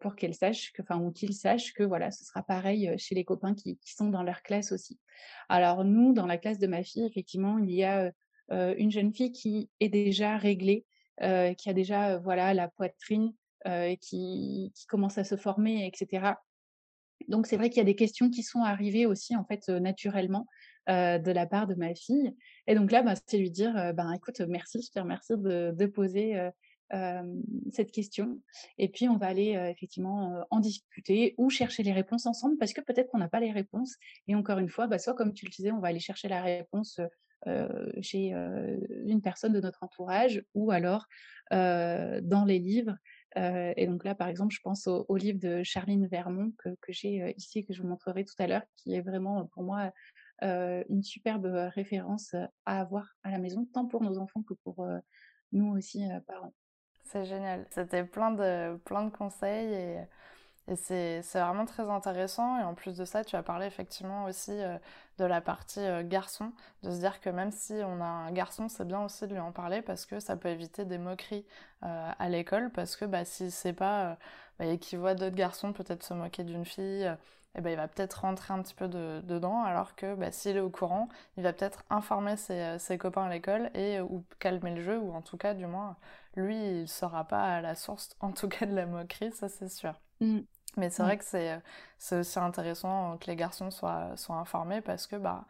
Pour 0.00 0.16
qu'elles 0.16 0.34
sachent, 0.34 0.72
que, 0.72 0.82
enfin, 0.82 0.98
ou 0.98 1.10
qu'ils 1.10 1.34
sachent 1.34 1.72
que 1.72 1.82
voilà, 1.82 2.10
ce 2.10 2.24
sera 2.24 2.42
pareil 2.42 2.92
chez 2.98 3.14
les 3.14 3.24
copains 3.24 3.54
qui, 3.54 3.78
sont 3.84 4.10
dans 4.10 4.22
leur 4.22 4.42
classe 4.42 4.72
aussi. 4.72 4.98
Alors 5.48 5.84
nous, 5.84 6.12
dans 6.12 6.26
la 6.26 6.38
classe 6.38 6.58
de 6.58 6.66
ma 6.66 6.82
fille, 6.82 7.06
effectivement, 7.06 7.58
il 7.58 7.70
y 7.70 7.84
a 7.84 8.12
une 8.50 8.90
jeune 8.90 9.12
fille 9.12 9.32
qui 9.32 9.70
est 9.80 9.88
déjà 9.88 10.36
réglée, 10.36 10.84
qui 11.20 11.68
a 11.68 11.72
déjà 11.72 12.18
voilà 12.18 12.54
la 12.54 12.68
poitrine 12.68 13.32
qui, 14.00 14.72
commence 14.88 15.18
à 15.18 15.24
se 15.24 15.36
former, 15.36 15.86
etc. 15.86 16.34
Donc 17.28 17.46
c'est 17.46 17.56
vrai 17.56 17.68
qu'il 17.68 17.78
y 17.78 17.82
a 17.82 17.84
des 17.84 17.96
questions 17.96 18.30
qui 18.30 18.42
sont 18.42 18.62
arrivées 18.62 19.06
aussi 19.06 19.36
en 19.36 19.44
fait 19.44 19.68
naturellement 19.68 20.46
de 20.88 21.30
la 21.30 21.46
part 21.46 21.66
de 21.66 21.74
ma 21.74 21.94
fille. 21.94 22.34
Et 22.66 22.74
donc 22.74 22.92
là, 22.92 23.02
bah, 23.02 23.14
c'est 23.26 23.38
lui 23.38 23.50
dire, 23.50 23.72
ben 23.94 24.12
écoute, 24.12 24.40
merci, 24.40 24.82
je 24.82 24.90
te 24.90 25.00
remercie 25.00 25.34
de, 25.36 25.86
poser 25.86 26.50
cette 27.70 27.92
question. 27.92 28.40
Et 28.78 28.88
puis 28.88 29.08
on 29.08 29.16
va 29.16 29.26
aller 29.26 29.50
effectivement 29.70 30.46
en 30.50 30.60
discuter 30.60 31.34
ou 31.36 31.50
chercher 31.50 31.82
les 31.82 31.92
réponses 31.92 32.26
ensemble 32.26 32.56
parce 32.58 32.72
que 32.72 32.80
peut-être 32.80 33.10
qu'on 33.10 33.18
n'a 33.18 33.28
pas 33.28 33.40
les 33.40 33.52
réponses. 33.52 33.96
Et 34.26 34.34
encore 34.34 34.58
une 34.58 34.68
fois, 34.68 34.86
bah, 34.86 34.98
soit 34.98 35.14
comme 35.14 35.34
tu 35.34 35.44
le 35.44 35.50
disais, 35.50 35.70
on 35.70 35.80
va 35.80 35.88
aller 35.88 36.00
chercher 36.00 36.28
la 36.28 36.42
réponse 36.42 37.00
chez 38.00 38.34
une 39.06 39.22
personne 39.22 39.52
de 39.52 39.60
notre 39.60 39.82
entourage 39.82 40.42
ou 40.54 40.70
alors 40.70 41.06
dans 41.50 42.44
les 42.46 42.58
livres. 42.58 42.96
et 43.36 43.86
donc 43.86 44.04
là, 44.04 44.14
par 44.14 44.28
exemple, 44.28 44.54
je 44.54 44.60
pense 44.62 44.86
au, 44.86 45.16
livre 45.16 45.38
de 45.38 45.62
Charline 45.62 46.06
Vermont 46.06 46.52
que, 46.58 46.70
que 46.80 46.92
j'ai 46.92 47.34
ici, 47.36 47.64
que 47.64 47.72
je 47.72 47.82
vous 47.82 47.88
montrerai 47.88 48.24
tout 48.24 48.34
à 48.38 48.46
l'heure, 48.46 48.64
qui 48.76 48.94
est 48.94 49.02
vraiment 49.02 49.46
pour 49.46 49.62
moi 49.62 49.92
une 50.42 51.02
superbe 51.02 51.46
référence 51.74 52.34
à 52.64 52.80
avoir 52.80 53.14
à 53.22 53.30
la 53.30 53.38
maison, 53.38 53.66
tant 53.72 53.86
pour 53.86 54.02
nos 54.02 54.18
enfants 54.18 54.42
que 54.42 54.54
pour 54.54 54.86
nous 55.52 55.76
aussi, 55.76 56.02
parents. 56.26 56.54
C'est 57.10 57.24
génial. 57.24 57.66
C'était 57.70 58.04
plein 58.04 58.30
de, 58.32 58.76
plein 58.84 59.04
de 59.04 59.10
conseils 59.10 59.74
et, 59.74 59.98
c'est 60.76 61.22
vraiment 61.32 61.64
très 61.64 61.88
intéressant. 61.88 62.60
Et 62.60 62.62
en 62.62 62.74
plus 62.74 62.94
de 62.96 63.06
ça, 63.06 63.24
tu 63.24 63.36
as 63.36 63.42
parlé 63.42 63.66
effectivement 63.66 64.26
aussi 64.26 64.52
de 65.18 65.24
la 65.24 65.40
partie 65.40 65.80
garçon, 66.04 66.52
de 66.82 66.90
se 66.90 66.98
dire 66.98 67.20
que 67.20 67.30
même 67.30 67.50
si 67.52 67.72
on 67.72 68.02
a 68.02 68.04
un 68.04 68.30
garçon, 68.32 68.68
c'est 68.68 68.86
bien 68.86 69.02
aussi 69.02 69.26
de 69.26 69.32
lui 69.32 69.40
en 69.40 69.50
parler 69.50 69.80
parce 69.80 70.04
que 70.04 70.20
ça 70.20 70.36
peut 70.36 70.50
éviter 70.50 70.84
des 70.84 70.98
moqueries 70.98 71.46
à 71.80 72.28
l'école. 72.28 72.70
Parce 72.70 72.96
que 72.96 73.06
bah, 73.06 73.24
si 73.24 73.50
c'est 73.50 73.72
pas. 73.72 74.18
Bah, 74.58 74.66
et 74.66 74.78
qu'il 74.78 74.98
voit 74.98 75.14
d'autres 75.14 75.36
garçons 75.36 75.72
peut-être 75.72 76.02
se 76.02 76.12
moquer 76.12 76.44
d'une 76.44 76.66
fille 76.66 77.10
eh 77.54 77.60
ben, 77.60 77.70
il 77.70 77.76
va 77.76 77.88
peut-être 77.88 78.20
rentrer 78.20 78.54
un 78.54 78.62
petit 78.62 78.74
peu 78.74 78.88
dedans, 78.88 79.62
alors 79.62 79.94
que 79.96 80.14
bah, 80.14 80.30
s'il 80.30 80.56
est 80.56 80.60
au 80.60 80.70
courant, 80.70 81.08
il 81.36 81.42
va 81.42 81.52
peut-être 81.52 81.84
informer 81.90 82.36
ses, 82.36 82.78
ses, 82.78 82.98
copains 82.98 83.24
à 83.24 83.30
l'école 83.30 83.70
et 83.74 84.00
ou 84.00 84.24
calmer 84.38 84.74
le 84.74 84.82
jeu, 84.82 84.98
ou 84.98 85.12
en 85.12 85.22
tout 85.22 85.36
cas, 85.36 85.54
du 85.54 85.66
moins, 85.66 85.96
lui, 86.36 86.56
il 86.56 86.80
ne 86.82 86.86
sera 86.86 87.24
pas 87.24 87.56
à 87.56 87.60
la 87.60 87.74
source, 87.74 88.10
en 88.20 88.32
tout 88.32 88.48
cas, 88.48 88.66
de 88.66 88.74
la 88.74 88.86
moquerie, 88.86 89.32
ça 89.32 89.48
c'est 89.48 89.70
sûr. 89.70 89.94
Mm. 90.20 90.40
Mais 90.76 90.90
c'est 90.90 91.02
vrai 91.02 91.18
que 91.18 91.24
c'est 91.24 92.16
aussi 92.16 92.38
intéressant 92.38 93.16
que 93.18 93.26
les 93.26 93.34
garçons 93.34 93.70
soient, 93.70 94.16
soient 94.16 94.36
informés 94.36 94.80
parce 94.80 95.08
que 95.08 95.16
bah, 95.16 95.44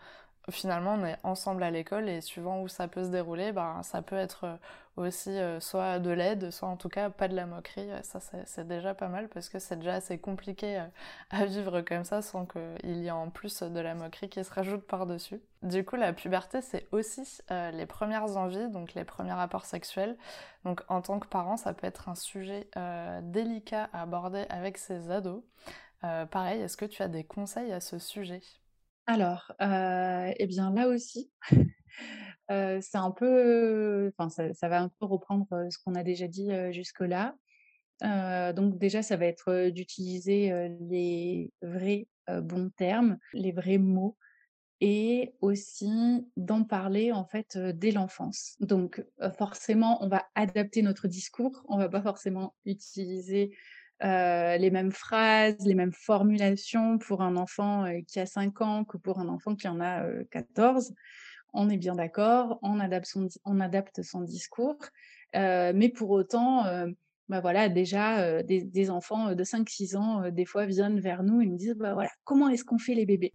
finalement 0.51 0.95
on 0.95 1.05
est 1.05 1.19
ensemble 1.23 1.63
à 1.63 1.71
l'école 1.71 2.09
et 2.09 2.21
suivant 2.21 2.63
où 2.63 2.69
ça 2.69 2.89
peut 2.89 3.05
se 3.05 3.09
dérouler, 3.11 3.53
ben, 3.53 3.83
ça 3.83 4.03
peut 4.03 4.17
être 4.17 4.45
euh, 4.45 4.57
aussi 4.97 5.31
euh, 5.31 5.61
soit 5.61 5.99
de 5.99 6.11
l'aide, 6.11 6.51
soit 6.51 6.69
en 6.69 6.77
tout 6.77 6.89
cas 6.89 7.11
pas 7.11 7.29
de 7.29 7.37
la 7.37 7.47
moquerie. 7.47 7.89
Ça 8.03 8.21
c'est 8.47 8.67
déjà 8.67 8.95
pas 8.95 9.09
mal 9.09 9.29
parce 9.29 9.49
que 9.49 9.59
c'est 9.59 9.77
déjà 9.77 9.95
assez 9.95 10.19
compliqué 10.19 10.79
euh, 10.79 10.87
à 11.31 11.45
vivre 11.45 11.81
comme 11.83 12.05
ça 12.05 12.23
sans 12.23 12.47
qu'il 12.47 12.97
y 12.99 13.07
ait 13.07 13.11
en 13.11 13.31
plus 13.31 13.63
de 13.63 13.81
la 13.81 13.95
moquerie 13.95 14.29
qui 14.29 14.43
se 14.43 14.53
rajoute 14.53 14.83
par-dessus. 14.87 15.41
Du 15.63 15.85
coup 15.85 15.97
la 15.97 16.13
puberté 16.13 16.63
c'est 16.63 16.87
aussi 16.93 17.41
les 17.51 17.87
premières 17.87 18.37
envies, 18.37 18.69
donc 18.69 18.95
les 18.95 19.05
premiers 19.05 19.33
rapports 19.33 19.65
sexuels. 19.65 20.17
Donc 20.65 20.83
en 20.89 21.01
tant 21.03 21.19
que 21.19 21.27
parent 21.27 21.57
ça 21.57 21.75
peut 21.75 21.87
être 21.87 22.09
un 22.09 22.15
sujet 22.15 22.69
délicat 23.23 23.89
à 23.93 24.03
aborder 24.03 24.47
avec 24.51 24.79
ses 24.79 25.11
ados. 25.11 25.43
pareil, 26.31 26.61
est-ce 26.63 26.77
que 26.77 26.85
tu 26.85 27.03
as 27.03 27.09
des 27.09 27.25
conseils 27.25 27.73
à 27.73 27.81
ce 27.81 27.99
sujet? 27.99 28.41
Alors, 29.09 29.53
heu 29.63 30.33
et 30.39 30.47
bien 30.47 30.73
là 30.75 30.87
aussi, 30.89 31.31
heu, 32.51 32.79
c'est 32.83 32.99
un 32.99 33.11
peu 33.13 34.13
enfin 34.19 34.31
ça 34.31 34.55
ça 34.55 34.69
va 34.69 34.83
un 34.83 34.89
peu 35.01 35.07
reprendre, 35.07 35.47
heu, 35.53 35.71
ce 35.71 35.79
qu'on 35.79 35.95
a 35.95 36.03
déjà 36.05 36.29
dit, 36.29 36.51
jusque-là. 36.73 37.37
Donc 38.55 38.79
déjà 38.79 39.03
ça 39.03 39.17
va 39.17 39.27
être, 39.27 39.71
d'utiliser, 39.71 40.71
les 40.91 41.53
vrais, 41.63 42.09
bons 42.29 42.71
termes, 42.77 43.19
les 43.33 43.53
vrais 43.53 43.79
mots 43.79 44.17
et 44.81 45.35
aussi 45.43 45.91
d'en 46.37 46.65
parler 46.65 47.13
en 47.13 47.25
fait, 47.27 47.59
dès 47.59 47.93
l'enfance. 47.93 48.57
Donc, 48.61 49.05
forcément 49.39 50.03
on 50.05 50.09
va 50.09 50.27
adapter 50.37 50.83
notre 50.83 51.09
discours, 51.09 51.65
on 51.69 51.79
va 51.79 51.89
pas 51.91 52.03
forcément 52.03 52.55
utiliser 52.67 53.57
heu, 54.05 54.59
les 54.59 54.71
mêmes 54.71 54.93
phrases, 54.93 55.57
les 55.67 55.75
mêmes 55.75 55.93
formulations 55.93 56.99
pour 56.99 57.23
un 57.23 57.37
enfant, 57.37 57.87
heu, 57.87 58.01
qui 58.07 58.21
a 58.21 58.27
5 58.27 58.61
ans 58.63 58.85
que 58.85 58.97
pour 58.99 59.19
un 59.21 59.29
enfant 59.29 59.55
qui 59.57 59.69
en 59.69 59.81
a, 59.81 60.05
heu, 60.07 60.27
14. 60.31 60.95
On 61.55 61.71
est 61.71 61.79
bien 61.79 61.95
d'accord, 61.97 62.59
on 62.63 62.81
adapte 62.81 63.07
son 63.07 63.23
dis 63.25 63.39
on 63.45 63.61
adapte 63.61 64.03
son 64.03 64.23
discours, 64.23 64.79
mais 65.35 65.91
pour 65.95 66.11
autant, 66.11 66.65
bah, 67.29 67.41
voilà 67.41 67.69
déjà, 67.69 68.43
des 68.43 68.63
des 68.65 68.91
enfants, 68.91 69.35
de 69.35 69.45
5-6 69.45 69.97
ans, 69.97 70.31
des 70.31 70.45
fois 70.47 70.67
viennent 70.67 71.01
vers 71.01 71.23
nous 71.25 71.41
et 71.43 71.47
nous 71.47 71.57
disent: 71.57 71.75
«Bah, 71.77 71.95
voilà, 71.95 72.11
comment 72.25 72.49
est-ce 72.51 72.65
qu'on 72.65 72.79
fait 72.79 72.95
les 72.95 73.07
bébés?» 73.07 73.35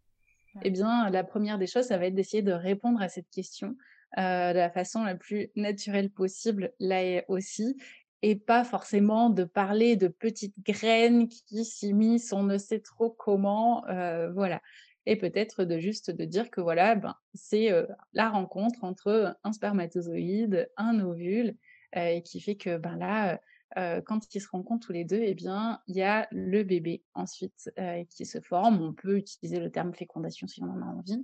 et 0.64 0.72
bien, 0.72 1.10
la 1.10 1.24
première 1.26 1.58
des 1.60 1.68
choses, 1.68 1.86
ça 1.88 1.98
va 1.98 2.06
être 2.08 2.16
d'essayer 2.16 2.44
de 2.44 2.52
répondre 2.54 3.02
à 3.02 3.10
cette 3.10 3.30
question, 3.30 3.76
de 4.18 4.54
la 4.56 4.70
façon 4.72 5.04
la 5.04 5.16
plus 5.16 5.50
naturelle 5.56 6.12
possible, 6.12 6.74
là 6.80 7.24
aussi 7.30 7.78
et 8.24 8.36
pas 8.36 8.64
forcément 8.64 9.30
de 9.30 9.44
parler 9.44 9.98
de 9.98 10.08
petites 10.08 10.56
graines 10.66 11.30
qui 11.30 11.66
s'immiscent 11.66 12.34
on 12.34 12.44
ne 12.44 12.58
sait 12.58 12.80
trop 12.80 13.12
comment, 13.12 13.86
heu, 13.90 14.32
voilà 14.34 14.62
et 15.06 15.18
peut-être 15.18 15.66
de 15.66 15.80
juste 15.80 16.12
de 16.12 16.26
dire 16.26 16.50
que 16.50 16.62
voilà, 16.62 16.96
ben, 16.96 17.16
c'est, 17.34 17.72
heu, 17.72 17.88
la 18.14 18.30
rencontre 18.30 18.84
entre 18.86 19.38
un 19.44 19.52
spermatozoïde, 19.52 20.70
un 20.78 21.00
ovule, 21.02 21.58
et 21.96 22.24
qui 22.24 22.40
fait 22.42 22.56
que, 22.56 22.78
ben, 22.78 22.98
là, 22.98 23.42
quand 24.06 24.34
ils 24.34 24.40
se 24.42 24.48
rencontrent 24.50 24.88
tous 24.88 24.94
les 24.94 25.04
2 25.04 25.22
et 25.22 25.34
bien, 25.34 25.82
il 25.88 25.96
y 25.98 26.04
a 26.04 26.28
le 26.32 26.64
bébé 26.64 27.04
ensuite, 27.16 27.72
qui 28.10 28.26
se 28.26 28.40
forme. 28.40 28.82
On 28.82 28.94
peut 28.94 29.18
utiliser 29.18 29.60
le 29.60 29.72
terme 29.72 29.94
fécondation 29.94 30.48
si 30.48 30.62
on 30.64 30.68
en 30.70 30.82
a 30.82 30.86
envie, 30.86 31.24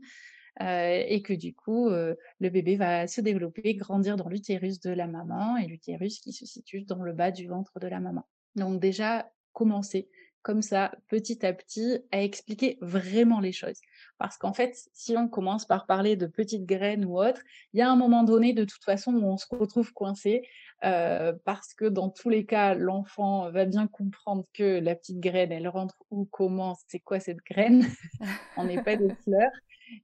heu 0.61 0.65
et 1.07 1.21
que 1.21 1.33
du 1.33 1.53
coup, 1.55 1.89
heu, 1.89 2.17
le 2.39 2.49
bébé 2.49 2.75
va 2.75 3.07
se 3.07 3.21
développer, 3.21 3.75
grandir 3.75 4.17
dans 4.17 4.29
l'utérus 4.29 4.79
de 4.79 4.91
la 4.91 5.07
maman 5.07 5.57
et 5.57 5.67
l'utérus 5.67 6.19
qui 6.19 6.33
se 6.33 6.45
situe 6.45 6.83
dans 6.83 7.03
le 7.03 7.13
bas 7.13 7.31
du 7.31 7.47
ventre 7.47 7.79
de 7.79 7.87
la 7.87 7.99
maman. 7.99 8.25
Donc 8.55 8.79
déjà, 8.79 9.31
commencer 9.53 10.09
comme 10.41 10.61
ça, 10.61 10.91
petit 11.07 11.45
à 11.45 11.53
petit, 11.53 11.99
à 12.11 12.21
expliquer 12.23 12.77
vraiment 12.81 13.39
les 13.39 13.51
choses. 13.51 13.79
Parce 14.17 14.37
qu'en 14.37 14.53
fait, 14.53 14.75
si 14.93 15.15
on 15.17 15.27
commence 15.27 15.65
par 15.65 15.85
parler 15.85 16.15
de 16.15 16.25
petites 16.27 16.65
graines 16.65 17.05
ou 17.05 17.19
autre, 17.19 17.41
il 17.73 17.79
y 17.79 17.81
a 17.81 17.89
un 17.91 17.95
moment 17.95 18.23
donné, 18.23 18.53
de 18.53 18.63
toute 18.65 18.83
façon, 18.83 19.13
où 19.13 19.25
on 19.25 19.37
se 19.37 19.45
retrouve 19.49 19.93
coincé, 19.93 20.43
heu, 20.85 21.39
parce 21.45 21.73
que 21.73 21.85
dans 21.85 22.09
tous 22.09 22.29
les 22.29 22.45
cas, 22.45 22.73
l'enfant 22.75 23.51
va 23.51 23.65
bien 23.65 23.87
comprendre 23.87 24.45
que 24.53 24.79
la 24.79 24.95
petite 24.95 25.19
graine, 25.19 25.51
elle 25.51 25.67
rentre 25.67 25.95
où, 26.09 26.25
comment, 26.25 26.77
c'est 26.87 26.99
quoi 26.99 27.19
cette 27.19 27.43
graine? 27.49 27.81
On 28.55 28.65
n'est 28.65 28.79
pas 28.79 28.95
des 28.95 29.13
fleurs 29.23 29.51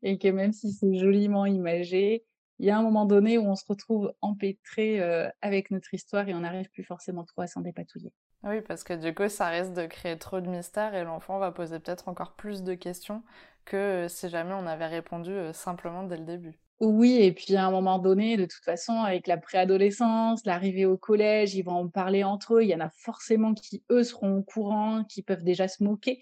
et 0.03 0.17
que 0.17 0.27
même 0.29 0.53
si 0.53 0.71
c'est 0.73 0.95
joliment 0.97 1.45
imagé, 1.45 2.25
il 2.59 2.65
y 2.65 2.69
a 2.69 2.77
un 2.77 2.83
moment 2.83 3.05
donné 3.05 3.37
où 3.37 3.43
on 3.43 3.55
se 3.55 3.65
retrouve 3.67 4.13
empêtré, 4.21 4.99
heu, 5.01 5.29
avec 5.41 5.71
notre 5.71 5.93
histoire 5.93 6.29
et 6.29 6.33
on 6.33 6.39
n'arrive 6.41 6.69
plus 6.69 6.83
forcément 6.83 7.25
trop 7.25 7.41
à 7.41 7.47
s'en 7.47 7.61
dépatouiller. 7.61 8.13
Oui, 8.45 8.61
parce 8.61 8.83
que 8.85 8.93
du 8.93 9.13
coup, 9.13 9.27
ça 9.27 9.47
risque 9.49 9.73
de 9.73 9.87
créer 9.87 10.17
trop 10.17 10.39
de 10.39 10.47
mystères 10.47 10.93
et 10.95 11.03
l'enfant 11.03 11.37
va 11.39 11.51
poser 11.51 11.79
peut-être 11.79 12.07
encore 12.07 12.35
plus 12.35 12.63
de 12.63 12.73
questions 12.75 13.23
que 13.65 14.05
si 14.07 14.29
jamais 14.29 14.53
on 14.53 14.67
avait 14.67 14.85
répondu, 14.87 15.31
heu, 15.31 15.51
simplement 15.53 16.03
dès 16.03 16.17
le 16.17 16.23
début. 16.25 16.59
Oui 16.81 17.19
et 17.21 17.31
puis 17.31 17.55
à 17.55 17.65
un 17.65 17.71
moment 17.71 17.99
donné, 17.99 18.35
de 18.35 18.43
toute 18.45 18.63
façon, 18.65 18.93
avec 18.99 19.27
la 19.27 19.37
préadolescence, 19.37 20.45
l'arrivée 20.45 20.85
au 20.85 20.97
collège, 20.97 21.55
ils 21.55 21.63
vont 21.63 21.71
en 21.71 21.87
parler 21.89 22.23
entre 22.25 22.55
eux. 22.55 22.63
Il 22.63 22.69
y 22.69 22.75
en 22.75 22.81
a 22.81 22.89
forcément 22.89 23.53
qui, 23.53 23.83
eux, 23.89 24.03
seront 24.03 24.37
au 24.39 24.43
courant, 24.43 25.05
qui 25.05 25.21
peuvent 25.23 25.43
déjà 25.43 25.69
se 25.69 25.81
moquer, 25.83 26.21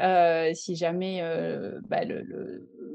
heu, 0.00 0.52
si 0.54 0.76
jamais, 0.76 1.20
bah, 1.88 2.04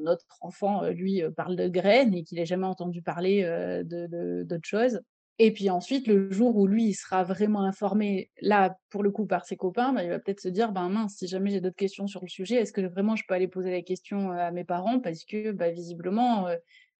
notre 0.04 0.26
enfant, 0.42 0.84
lui, 0.90 1.22
parle 1.36 1.56
de 1.58 1.68
graines 1.68 2.14
et 2.14 2.24
qu'il 2.24 2.40
ait 2.40 2.46
jamais 2.46 2.68
entendu 2.68 3.02
parler, 3.02 3.44
heu, 3.44 3.84
de 3.84 4.44
d'autre 4.44 4.66
chose 4.68 5.02
et 5.40 5.52
puis 5.54 5.70
ensuite, 5.70 6.08
le 6.08 6.30
jour 6.32 6.56
où 6.58 6.68
lui, 6.68 6.86
il 6.86 6.94
sera 6.94 7.24
vraiment 7.24 7.64
informé, 7.64 8.32
là, 8.42 8.78
pour 8.90 9.04
le 9.04 9.12
coup, 9.12 9.26
par 9.26 9.46
ses 9.46 9.58
copains, 9.58 9.94
bah, 9.94 10.04
il 10.04 10.10
va 10.10 10.20
peut-être 10.20 10.40
se 10.42 10.48
dire: 10.50 10.72
«Ben, 10.72 10.90
mince, 10.90 11.16
si 11.18 11.28
jamais 11.28 11.50
j'ai 11.52 11.62
d'autres 11.62 11.76
questions 11.76 12.08
sur 12.08 12.22
le 12.22 12.28
sujet, 12.30 12.56
est-ce 12.58 12.74
que 12.74 12.82
vraiment 12.82 13.16
je 13.16 13.24
peux 13.28 13.34
aller 13.34 13.48
poser 13.48 13.72
la 13.72 13.82
question, 13.82 14.32
heu, 14.34 14.38
à 14.40 14.52
mes 14.52 14.64
parents?» 14.64 15.00
parce 15.00 15.26
que, 15.26 15.52
bah, 15.52 15.72
visiblement, 15.72 16.48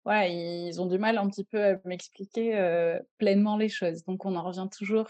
voilà, 0.06 0.28
ils 0.28 0.82
ont 0.82 0.86
du 0.88 0.98
mal 1.00 1.18
un 1.18 1.30
petit 1.30 1.46
peu 1.46 1.64
à 1.64 1.76
m'expliquer, 1.86 2.58
heu, 2.60 3.00
pleinement 3.18 3.58
les 3.58 3.70
choses. 3.70 4.04
Donc 4.04 4.26
on 4.26 4.36
en 4.36 4.44
revient 4.44 4.68
toujours, 4.76 5.08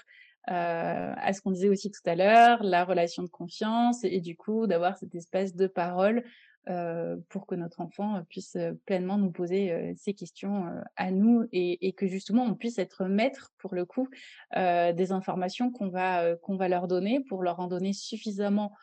heu, 0.49 0.51
à 0.53 1.33
ce 1.33 1.41
qu'on 1.41 1.51
disait 1.51 1.69
aussi 1.69 1.89
tout 1.91 2.01
à 2.09 2.15
l'heure, 2.15 2.61
la 2.63 2.85
relation 2.85 3.23
de 3.23 3.29
confiance 3.29 4.03
et 4.03 4.19
du 4.21 4.35
coup, 4.35 4.67
d'avoir 4.67 4.97
cet 4.97 5.15
espace 5.15 5.55
de 5.55 5.67
parole, 5.67 6.23
heu, 6.69 7.23
pour 7.29 7.47
que 7.47 7.55
notre 7.55 7.81
enfant, 7.81 8.23
puisse, 8.29 8.55
heu, 8.55 8.79
pleinement 8.85 9.17
nous 9.17 9.31
poser, 9.31 9.71
heu, 9.73 9.93
ses 9.95 10.13
questions, 10.13 10.67
heu, 10.67 10.81
à 10.95 11.11
nous 11.11 11.47
et 11.51 11.93
que 11.93 12.07
justement 12.07 12.43
on 12.43 12.55
puisse 12.55 12.77
être 12.79 13.05
maître 13.05 13.51
pour 13.59 13.75
le 13.75 13.85
coup, 13.85 14.09
des 14.55 15.11
informations 15.11 15.71
qu'on 15.71 15.89
va, 15.89 16.35
qu'on 16.37 16.55
va 16.57 16.67
leur 16.69 16.87
donner 16.87 17.19
pour 17.27 17.43
leur 17.43 17.59
en 17.59 17.67
donner 17.67 17.93
suffisamment 17.93 18.73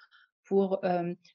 pour, 0.45 0.81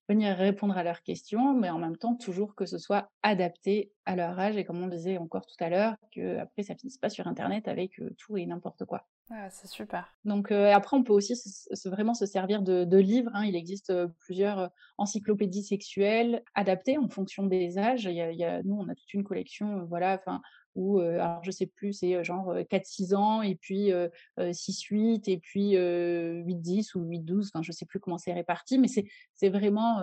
venir 0.10 0.36
répondre 0.38 0.77
à 0.77 0.84
leurs 0.84 1.01
questions, 1.03 1.53
mais 1.53 1.69
en 1.69 1.79
même 1.79 1.97
temps 1.97 2.15
toujours 2.15 2.55
que 2.55 2.65
ce 2.65 2.77
soit 2.77 3.12
adapté 3.23 3.93
à 4.05 4.15
leur 4.15 4.38
âge 4.39 4.58
et 4.58 4.65
comme 4.65 4.81
on 4.84 4.88
disait 4.88 5.17
encore 5.17 5.45
tout 5.45 5.63
à 5.63 5.69
l'heure, 5.69 5.95
qu'après 6.12 6.63
ça 6.63 6.75
finisse 6.75 6.97
pas 6.97 7.10
sur 7.10 7.27
internet 7.27 7.67
avec, 7.67 7.99
tout 8.17 8.38
et 8.38 8.45
n'importe 8.45 8.86
quoi. 8.86 9.08
Ah, 9.32 9.50
c'est 9.50 9.66
super. 9.68 10.08
Donc 10.24 10.52
heu, 10.52 10.68
après 10.72 10.96
on 10.96 11.04
peut 11.04 11.12
aussi 11.14 11.36
se 11.36 11.50
se 11.74 11.90
vraiment 11.90 12.14
se 12.14 12.28
servir 12.28 12.62
de 12.62 12.84
de 12.84 12.98
livres, 12.98 13.32
hein. 13.34 13.44
Il 13.46 13.56
existe, 13.56 13.90
heu, 13.90 14.14
plusieurs, 14.20 14.60
heu, 14.60 14.68
encyclopédies 15.00 15.64
sexuelles 15.64 16.44
adaptées 16.54 17.00
en 17.00 17.10
fonction 17.10 17.48
des 17.48 17.80
âges. 17.80 18.04
Il 18.06 18.12
y 18.14 18.22
a 18.22 18.32
il 18.32 18.38
y 18.38 18.44
a 18.44 18.62
nous, 18.62 18.76
on 18.76 18.88
a 18.88 18.94
toute 18.94 19.12
une 19.16 19.24
collection, 19.24 19.80
heu, 19.80 19.86
voilà, 19.90 20.20
enfin 20.20 20.42
où, 20.76 21.00
alors 21.00 21.42
je 21.44 21.50
sais 21.52 21.66
plus, 21.68 21.94
c'est, 21.94 22.22
genre, 22.24 22.52
heu, 22.52 22.64
4-6 22.66 23.14
ans 23.16 23.42
et 23.42 23.56
puis, 23.56 23.92
heu 23.92 24.12
heu, 24.40 24.54
6-8 24.54 25.28
et 25.28 25.38
puis, 25.40 25.76
heu, 25.76 26.44
8-10 26.46 26.94
ou 26.96 27.02
8-12, 27.04 27.50
enfin 27.52 27.64
je 27.64 27.72
sais 27.72 27.86
plus 27.88 28.00
comment 28.00 28.18
c'est 28.20 28.34
réparti, 28.34 28.78
mais 28.78 28.88
c'est 28.88 29.50
vraiment, 29.50 30.02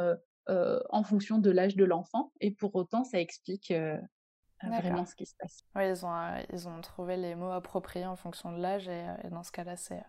en 0.49 1.03
fonction 1.05 1.39
de 1.39 1.51
l'âge 1.51 1.77
de 1.77 1.85
l'enfant 1.85 2.33
et 2.41 2.51
pour 2.51 2.75
autant 2.75 3.05
ça 3.05 3.21
explique. 3.21 3.73
Vraiment 4.69 5.05
ce 5.07 5.15
qui 5.15 5.27
se 5.27 5.35
passe. 5.37 5.65
Oui, 5.75 5.89
ils 5.89 6.05
ont, 6.07 6.15
heu, 6.15 6.45
ils 6.53 6.69
ont 6.69 6.81
trouvé 6.81 7.17
les 7.17 7.35
mots 7.35 7.51
appropriés 7.51 8.07
en 8.07 8.17
fonction 8.17 8.53
de 8.53 8.61
l'âge 8.61 8.89
et 8.89 9.05
et 9.25 9.29
dans 9.29 9.43
ce 9.43 9.53
cas-là, 9.53 9.77
c'est, 9.77 9.99
heu, 9.99 10.05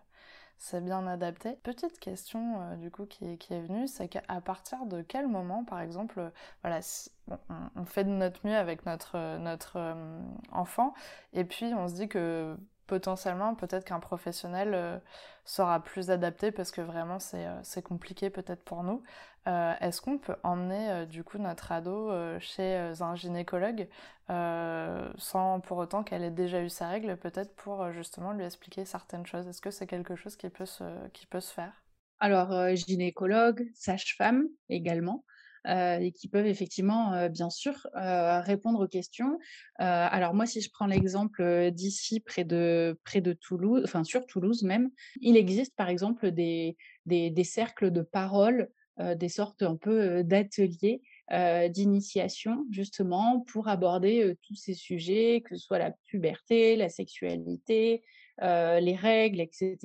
c'est 0.58 0.82
bien 0.82 1.06
adapté. 1.06 1.56
Petite 1.62 1.98
question, 1.98 2.76
du 2.76 2.90
coup 2.90 3.06
qui 3.06 3.32
est 3.32 3.36
qui 3.36 3.54
est 3.54 3.60
venue, 3.60 3.88
c'est 3.88 4.08
qu'à 4.08 4.40
partir 4.40 4.86
de 4.86 5.02
quel 5.02 5.28
moment, 5.28 5.64
par 5.64 5.80
exemple, 5.80 6.30
voilà, 6.62 6.82
si 6.82 7.10
on 7.28 7.38
on 7.76 7.84
fait 7.84 8.04
de 8.04 8.10
notre 8.10 8.46
mieux 8.46 8.56
avec 8.56 8.86
notre, 8.86 9.38
notre, 9.38 9.96
enfant 10.52 10.94
et 11.32 11.44
puis 11.44 11.74
on 11.74 11.88
se 11.88 11.94
dit 11.94 12.08
que 12.08 12.56
potentiellement, 12.86 13.54
peut-être 13.54 13.84
qu'un 13.84 14.00
professionnel, 14.00 15.00
sera 15.44 15.80
plus 15.80 16.10
adapté 16.10 16.52
parce 16.52 16.70
que 16.70 16.80
vraiment 16.80 17.18
c'est 17.18 17.82
compliqué 17.82 18.30
peut-être 18.30 18.64
pour 18.64 18.82
nous. 18.82 19.02
Heu, 19.46 19.74
est-ce 19.80 20.00
qu'on 20.00 20.18
peut 20.18 20.36
emmener, 20.42 20.90
heu, 21.02 21.06
du 21.06 21.22
coup 21.24 21.38
notre 21.38 21.70
ado, 21.72 22.10
heu, 22.10 22.38
chez, 22.40 22.76
un 23.00 23.14
gynécologue, 23.14 23.88
sans 24.28 25.60
pour 25.60 25.78
autant 25.78 26.02
qu'elle 26.02 26.22
ait 26.24 26.30
déjà 26.30 26.62
eu 26.62 26.68
ses 26.70 26.84
règles, 26.86 27.16
peut-être 27.18 27.54
pour, 27.56 27.90
justement 27.92 28.32
lui 28.32 28.44
expliquer 28.44 28.84
certaines 28.84 29.26
choses? 29.26 29.46
Est-ce 29.46 29.60
que 29.60 29.70
c'est 29.70 29.86
quelque 29.86 30.16
chose 30.16 30.36
qui 30.36 30.48
peut 30.50 30.66
se 30.66 31.08
qui 31.08 31.26
peut 31.26 31.40
se 31.40 31.52
faire? 31.52 31.84
Alors, 32.20 32.74
gynécologue, 32.74 33.68
sage-femme 33.74 34.48
également, 34.68 35.24
et 35.66 36.12
qui 36.14 36.28
peuvent 36.28 36.46
effectivement, 36.46 37.28
bien 37.28 37.50
sûr, 37.50 37.86
répondre 37.94 38.80
aux 38.84 38.88
questions. 38.88 39.38
Alors 39.76 40.34
moi, 40.34 40.46
si 40.46 40.60
je 40.60 40.70
prends 40.72 40.86
l'exemple, 40.86 41.70
d'ici 41.72 42.20
près 42.20 42.44
de 42.44 42.98
près 43.04 43.20
de 43.20 43.32
Toulouse, 43.32 43.82
enfin 43.84 44.04
sur 44.04 44.26
Toulouse 44.26 44.62
même, 44.62 44.90
il 45.20 45.36
existe 45.36 45.74
par 45.76 45.88
exemple 45.88 46.30
des 46.30 46.76
des 47.06 47.30
des 47.30 47.44
cercles 47.44 47.90
de 47.90 48.02
parole, 48.02 48.70
des 48.98 49.28
sortes 49.28 49.62
un 49.62 49.76
peu, 49.76 50.18
heu, 50.18 50.24
d'ateliers, 50.24 51.02
d'initiation, 51.70 52.64
justement, 52.70 53.40
pour 53.40 53.68
aborder 53.68 54.36
tous 54.42 54.54
ces 54.54 54.74
sujets, 54.74 55.42
que 55.44 55.56
ce 55.56 55.64
soit 55.64 55.78
la 55.78 55.92
puberté, 56.06 56.76
la 56.76 56.88
sexualité, 56.88 58.02
les 58.40 58.94
règles, 58.94 59.40
etc. 59.40 59.78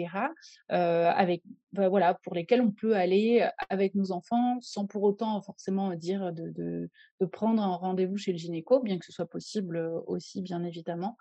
avec, 0.67 1.41
bah, 1.71 1.87
voilà, 1.87 2.13
pour 2.13 2.35
lesquels 2.35 2.61
on 2.61 2.71
peut 2.71 2.95
aller 2.95 3.47
avec 3.69 3.95
nos 3.95 4.11
enfants 4.11 4.57
sans 4.61 4.85
pour 4.85 5.03
autant 5.03 5.41
forcément 5.41 5.93
dire 5.95 6.33
de, 6.33 6.51
de 6.51 7.25
prendre 7.25 7.63
un 7.63 7.75
rendez-vous 7.75 8.17
chez 8.17 8.33
le 8.33 8.37
gynéco, 8.37 8.81
bien 8.81 8.99
que 8.99 9.05
ce 9.05 9.13
soit 9.13 9.29
possible 9.29 9.77
aussi, 10.07 10.41
bien 10.41 10.63
évidemment 10.63 11.17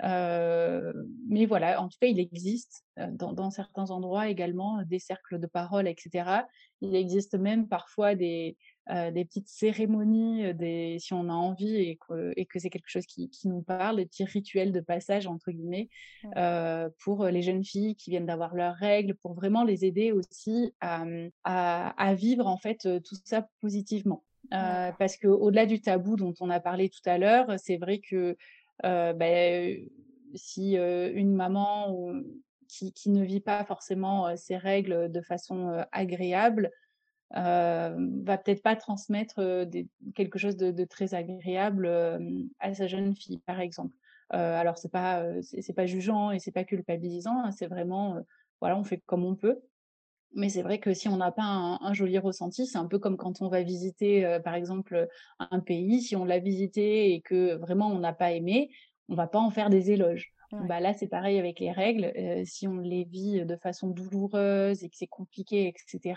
mais 0.00 1.46
voilà, 1.46 1.80
en 1.80 1.88
tout 1.88 1.98
cas, 2.00 2.08
il 2.08 2.18
existe 2.18 2.84
dans, 2.96 3.50
certains 3.50 3.90
endroits 3.90 4.28
également 4.28 4.82
des 4.82 4.98
cercles 4.98 5.38
de 5.38 5.46
parole, 5.46 5.86
etc. 5.86 6.44
Il 6.82 6.96
existe 6.96 7.36
même 7.36 7.68
parfois 7.68 8.16
des, 8.16 8.56
des 8.90 9.24
petites 9.24 9.48
cérémonies, 9.48 10.52
des, 10.54 10.96
si 10.98 11.14
on 11.14 11.28
a 11.28 11.32
envie 11.32 11.76
et 11.76 11.96
que, 11.96 12.32
et 12.36 12.44
que 12.44 12.58
c'est 12.58 12.70
quelque 12.70 12.88
chose 12.88 13.06
qui, 13.06 13.30
qui, 13.30 13.48
nous 13.48 13.62
parle, 13.62 13.96
des 13.96 14.06
petits 14.06 14.24
rituels 14.24 14.72
de 14.72 14.80
passage, 14.80 15.28
entre 15.28 15.52
guillemets, 15.52 15.88
pour 16.98 17.24
les 17.26 17.42
jeunes 17.42 17.64
filles 17.64 17.94
qui 17.94 18.10
viennent 18.10 18.26
d'avoir 18.26 18.56
leurs 18.56 18.74
règles, 18.74 19.14
pour 19.14 19.34
vraiment 19.34 19.62
les 19.62 19.84
aider 19.84 20.10
aussi 20.10 20.74
à, 20.80 21.04
à, 21.44 21.90
à 21.90 22.14
vivre 22.14 22.48
en 22.48 22.58
fait 22.58 22.88
tout 23.04 23.16
ça 23.24 23.48
positivement. 23.60 24.24
parce 24.50 25.16
qu'au-delà 25.16 25.66
du 25.66 25.80
tabou 25.80 26.16
dont 26.16 26.34
on 26.40 26.50
a 26.50 26.58
parlé 26.58 26.88
tout 26.88 27.06
à 27.08 27.16
l'heure, 27.16 27.46
c'est 27.58 27.76
vrai 27.76 28.00
que 28.00 28.36
bah, 28.82 29.78
si 30.34 30.74
une 30.74 31.34
maman 31.34 32.12
qui, 32.94 33.10
ne 33.10 33.24
vit 33.24 33.40
pas 33.40 33.64
forcément 33.64 34.36
ses 34.36 34.56
règles 34.56 35.10
de 35.10 35.20
façon 35.20 35.84
agréable, 35.92 36.70
va 37.34 38.38
peut-être 38.38 38.62
pas 38.62 38.76
transmettre 38.76 39.40
quelque 40.14 40.38
chose 40.38 40.56
de, 40.56 40.84
très 40.84 41.14
agréable 41.14 41.86
à 42.60 42.74
sa 42.74 42.86
jeune 42.86 43.14
fille, 43.14 43.40
par 43.46 43.60
exemple. 43.60 43.94
alors 44.30 44.78
c'est 44.78 44.90
pas 44.90 45.24
c'est 45.42 45.74
pas 45.74 45.86
jugeant 45.86 46.30
et 46.30 46.38
c'est 46.38 46.52
pas 46.52 46.64
culpabilisant, 46.64 47.44
hein, 47.44 47.50
c'est 47.52 47.66
vraiment 47.66 48.16
voilà 48.60 48.76
on 48.76 48.84
fait 48.84 49.02
comme 49.06 49.24
on 49.24 49.36
peut. 49.36 49.60
Mais 50.34 50.48
c'est 50.48 50.62
vrai 50.62 50.78
que 50.78 50.94
si 50.94 51.08
on 51.08 51.16
n'a 51.18 51.30
pas 51.30 51.42
un, 51.42 51.92
joli 51.92 52.18
ressenti, 52.18 52.66
c'est 52.66 52.78
un 52.78 52.86
peu 52.86 52.98
comme 52.98 53.18
quand 53.18 53.42
on 53.42 53.48
va 53.48 53.62
visiter, 53.62 54.38
par 54.42 54.54
exemple, 54.54 55.08
un 55.38 55.60
pays. 55.60 56.00
Si 56.00 56.16
on 56.16 56.24
l'a 56.24 56.38
visité 56.38 57.12
et 57.12 57.20
que 57.20 57.56
vraiment 57.56 57.88
on 57.88 57.98
n'a 57.98 58.14
pas 58.14 58.32
aimé, 58.32 58.70
on 59.08 59.14
va 59.14 59.26
pas 59.26 59.38
en 59.38 59.50
faire 59.50 59.68
des 59.68 59.90
éloges. 59.90 60.32
Bah 60.52 60.80
là, 60.80 60.92
c'est 60.92 61.06
pareil 61.06 61.38
avec 61.38 61.60
les 61.60 61.72
règles. 61.72 62.12
si 62.44 62.68
on 62.68 62.78
les 62.78 63.04
vit 63.04 63.44
de 63.44 63.56
façon 63.56 63.88
douloureuse 63.88 64.84
et 64.84 64.88
que 64.90 64.96
c'est 64.96 65.06
compliqué, 65.06 65.68
etc., 65.68 66.14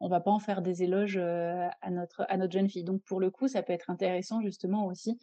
on 0.00 0.08
va 0.08 0.20
pas 0.20 0.30
en 0.30 0.38
faire 0.38 0.62
des 0.62 0.82
éloges 0.82 1.16
à, 1.16 1.90
notre, 1.90 2.24
à 2.28 2.36
notre 2.36 2.52
jeune 2.52 2.68
fille. 2.68 2.84
Donc, 2.84 3.02
pour 3.02 3.20
le 3.20 3.30
coup, 3.30 3.48
ça 3.48 3.62
peut 3.62 3.72
être 3.72 3.90
intéressant 3.90 4.40
justement 4.42 4.86
aussi, 4.86 5.18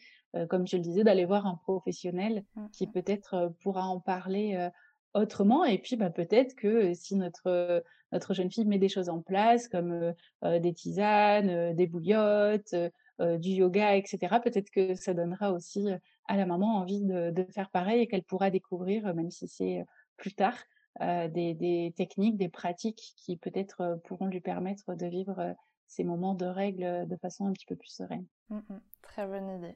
comme 0.49 0.67
je 0.67 0.75
le 0.75 0.81
disais, 0.81 1.03
d'aller 1.03 1.25
voir 1.25 1.45
un 1.45 1.55
professionnel 1.55 2.43
mmh, 2.55 2.65
qui 2.73 2.87
mmh. 2.87 2.91
peut-être 2.91 3.53
pourra 3.61 3.85
en 3.85 3.99
parler 3.99 4.69
autrement. 5.13 5.63
Et 5.65 5.77
puis, 5.77 5.95
bah, 5.95 6.09
peut-être 6.09 6.55
que 6.55 6.93
si 6.93 7.15
notre, 7.15 7.83
notre 8.11 8.33
jeune 8.33 8.51
fille 8.51 8.65
met 8.65 8.79
des 8.79 8.89
choses 8.89 9.09
en 9.09 9.21
place, 9.21 9.67
comme 9.67 10.13
des 10.43 10.73
tisanes, 10.73 11.73
des 11.73 11.87
bouillottes, 11.87 12.75
du 13.19 13.49
yoga, 13.49 13.95
etc., 13.95 14.37
peut-être 14.43 14.71
que 14.71 14.95
ça 14.95 15.13
donnera 15.13 15.51
aussi 15.51 15.89
à 16.27 16.37
la 16.37 16.45
maman 16.45 16.77
envie 16.77 17.01
de, 17.01 17.45
faire 17.51 17.69
pareil 17.69 18.01
et 18.01 18.07
qu'elle 18.07 18.23
pourra 18.23 18.49
découvrir, 18.49 19.13
même 19.13 19.31
si 19.31 19.47
c'est 19.47 19.85
plus 20.17 20.33
tard, 20.33 20.57
des, 20.99 21.93
techniques, 21.97 22.37
des 22.37 22.49
pratiques 22.49 23.13
qui 23.17 23.37
peut-être 23.37 23.99
pourront 24.05 24.27
lui 24.27 24.41
permettre 24.41 24.95
de 24.95 25.05
vivre 25.07 25.55
ces 25.87 26.03
moments 26.03 26.35
de 26.35 26.45
règles 26.45 27.07
de 27.07 27.15
façon 27.17 27.45
un 27.45 27.51
petit 27.51 27.65
peu 27.65 27.75
plus 27.75 27.89
sereine. 27.89 28.25
Mmh 28.49 28.59
très 29.01 29.27
bonne 29.27 29.49
idée. 29.49 29.75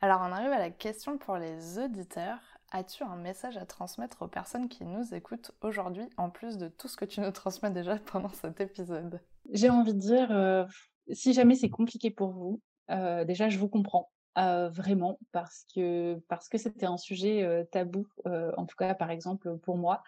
Alors 0.00 0.20
on 0.20 0.32
arrive 0.32 0.50
à 0.50 0.58
la 0.58 0.70
question 0.70 1.18
pour 1.18 1.36
les 1.36 1.78
auditeurs. 1.78 2.40
As-tu 2.72 3.04
un 3.04 3.16
message 3.16 3.56
à 3.56 3.64
transmettre 3.64 4.22
aux 4.22 4.28
personnes 4.28 4.68
qui 4.68 4.84
nous 4.84 5.14
écoutent 5.14 5.52
aujourd'hui, 5.62 6.04
en 6.16 6.30
plus 6.30 6.58
de 6.58 6.68
tout 6.68 6.88
ce 6.88 6.96
que 6.96 7.04
tu 7.04 7.20
nous 7.20 7.30
transmets 7.30 7.70
déjà 7.70 7.96
pendant 8.12 8.28
cet 8.28 8.60
épisode? 8.60 9.20
J'ai 9.52 9.70
envie 9.70 9.94
de 9.94 10.00
dire, 10.00 10.30
euh, 10.32 10.64
si 11.12 11.32
jamais 11.32 11.54
c'est 11.54 11.70
compliqué 11.70 12.10
pour 12.10 12.32
vous, 12.32 12.60
euh, 12.90 13.24
déjà 13.24 13.48
je 13.48 13.58
vous 13.58 13.68
comprends. 13.68 14.10
Euh, 14.38 14.68
vraiment 14.68 15.18
parce 15.32 15.64
que 15.74 16.20
parce 16.28 16.50
que 16.50 16.58
c'était 16.58 16.84
un 16.84 16.98
sujet 16.98 17.66
tabou 17.72 18.06
en 18.26 18.66
tout 18.66 18.76
cas 18.76 18.94
par 18.94 19.10
exemple 19.10 19.56
pour 19.58 19.78
moi 19.78 20.02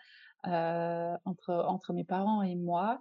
entre 0.44 1.64
entre 1.66 1.94
mes 1.94 2.04
parents 2.04 2.42
et 2.42 2.54
moi 2.54 3.00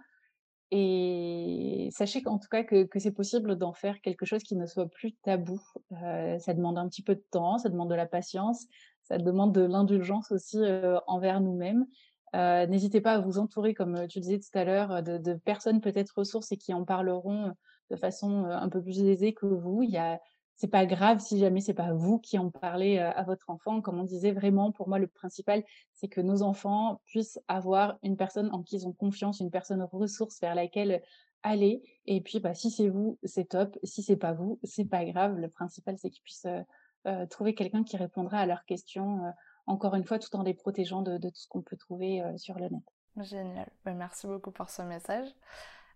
et 0.72 1.90
sachez 1.92 2.22
qu'en 2.22 2.40
tout 2.40 2.48
cas 2.50 2.64
que, 2.64 2.86
que 2.86 3.00
c'est 3.00 3.12
possible 3.12 3.58
d'en 3.58 3.74
faire 3.74 4.00
quelque 4.00 4.26
chose 4.26 4.44
qui 4.44 4.56
ne 4.56 4.66
soit 4.66 4.88
plus 4.88 5.16
tabou. 5.24 5.60
ça 5.92 6.54
demande 6.54 6.78
un 6.78 6.88
petit 6.88 7.04
peu 7.04 7.16
de 7.16 7.24
temps, 7.32 7.58
ça 7.58 7.68
demande 7.68 7.90
de 7.90 7.96
la 7.96 8.06
patience, 8.06 8.66
ça 9.04 9.18
demande 9.18 9.54
de 9.54 9.62
l'indulgence 9.62 10.32
aussi 10.32 10.60
envers 11.08 11.42
nous-mêmes. 11.42 11.86
N'hésitez 12.34 13.02
pas 13.02 13.14
à 13.16 13.20
vous 13.20 13.38
entourer, 13.38 13.74
comme 13.74 14.08
tu 14.08 14.22
disais 14.22 14.40
tout 14.40 14.58
à 14.58 14.64
l'heure, 14.64 15.04
de, 15.04 15.18
de, 15.18 15.34
personnes 15.34 15.82
peut-être 15.82 16.20
ressources 16.20 16.54
et 16.54 16.58
qui 16.58 16.74
en 16.74 16.86
parleront 16.86 17.54
de 17.90 17.96
façon 17.96 18.46
un 18.46 18.70
peu 18.70 18.82
plus 18.82 19.02
aisée 19.04 19.34
que 19.34 19.46
vous. 19.46 19.84
Il 19.84 19.90
y 19.90 19.98
a, 19.98 20.20
c'est 20.58 20.68
pas 20.68 20.86
grave 20.86 21.20
si 21.20 21.40
jamais 21.40 21.62
c'est 21.62 21.74
pas 21.74 21.94
vous 21.94 22.20
qui 22.20 22.38
en 22.38 22.50
parlez 22.50 22.98
à 22.98 23.24
votre 23.24 23.50
enfant. 23.50 23.80
Comme 23.80 24.00
on 24.00 24.04
disait 24.04 24.32
vraiment, 24.32 24.72
pour 24.72 24.90
moi, 24.90 25.00
le 25.00 25.08
principal, 25.08 25.64
c'est 25.94 26.08
que 26.08 26.20
nos 26.20 26.42
enfants 26.42 27.00
puissent 27.06 27.40
avoir 27.48 27.98
une 28.04 28.18
personne 28.18 28.50
en 28.52 28.64
qui 28.64 28.76
ils 28.76 28.88
ont 28.88 28.92
confiance, 28.92 29.40
une 29.40 29.52
personne 29.52 29.84
ressource 29.84 30.42
vers 30.42 30.56
laquelle 30.56 31.02
aller. 31.44 31.82
Et 32.06 32.22
puis, 32.22 32.40
bah, 32.40 32.54
si 32.54 32.72
c'est 32.72 32.90
vous, 32.90 33.18
c'est 33.24 33.50
top. 33.50 33.78
Si 33.84 34.04
c'est 34.04 34.18
pas 34.18 34.34
vous, 34.34 34.60
c'est 34.64 34.86
pas 34.86 35.06
grave. 35.06 35.38
Le 35.38 35.50
principal, 35.50 35.98
c'est 35.98 36.10
qu'ils 36.10 36.24
puissent 36.24 36.48
euh, 37.06 37.26
trouver 37.28 37.56
quelqu'un 37.56 37.84
qui 37.84 37.98
répondra 37.98 38.40
à 38.40 38.46
leurs 38.46 38.66
questions, 38.66 39.26
euh, 39.26 39.32
encore 39.66 39.96
une 39.96 40.06
fois, 40.06 40.20
tout 40.20 40.36
en 40.36 40.44
les 40.44 40.54
protégeant 40.54 41.02
de, 41.02 41.18
tout 41.18 41.36
ce 41.36 41.48
qu'on 41.48 41.62
peut 41.62 41.78
trouver 41.78 42.22
euh, 42.22 42.38
sur 42.38 42.58
le 42.58 42.70
net. 42.70 42.84
Génial. 43.18 43.70
Ben, 43.86 43.96
merci 43.96 44.28
beaucoup 44.28 44.52
pour 44.52 44.70
ce 44.70 44.82
message. 44.82 45.28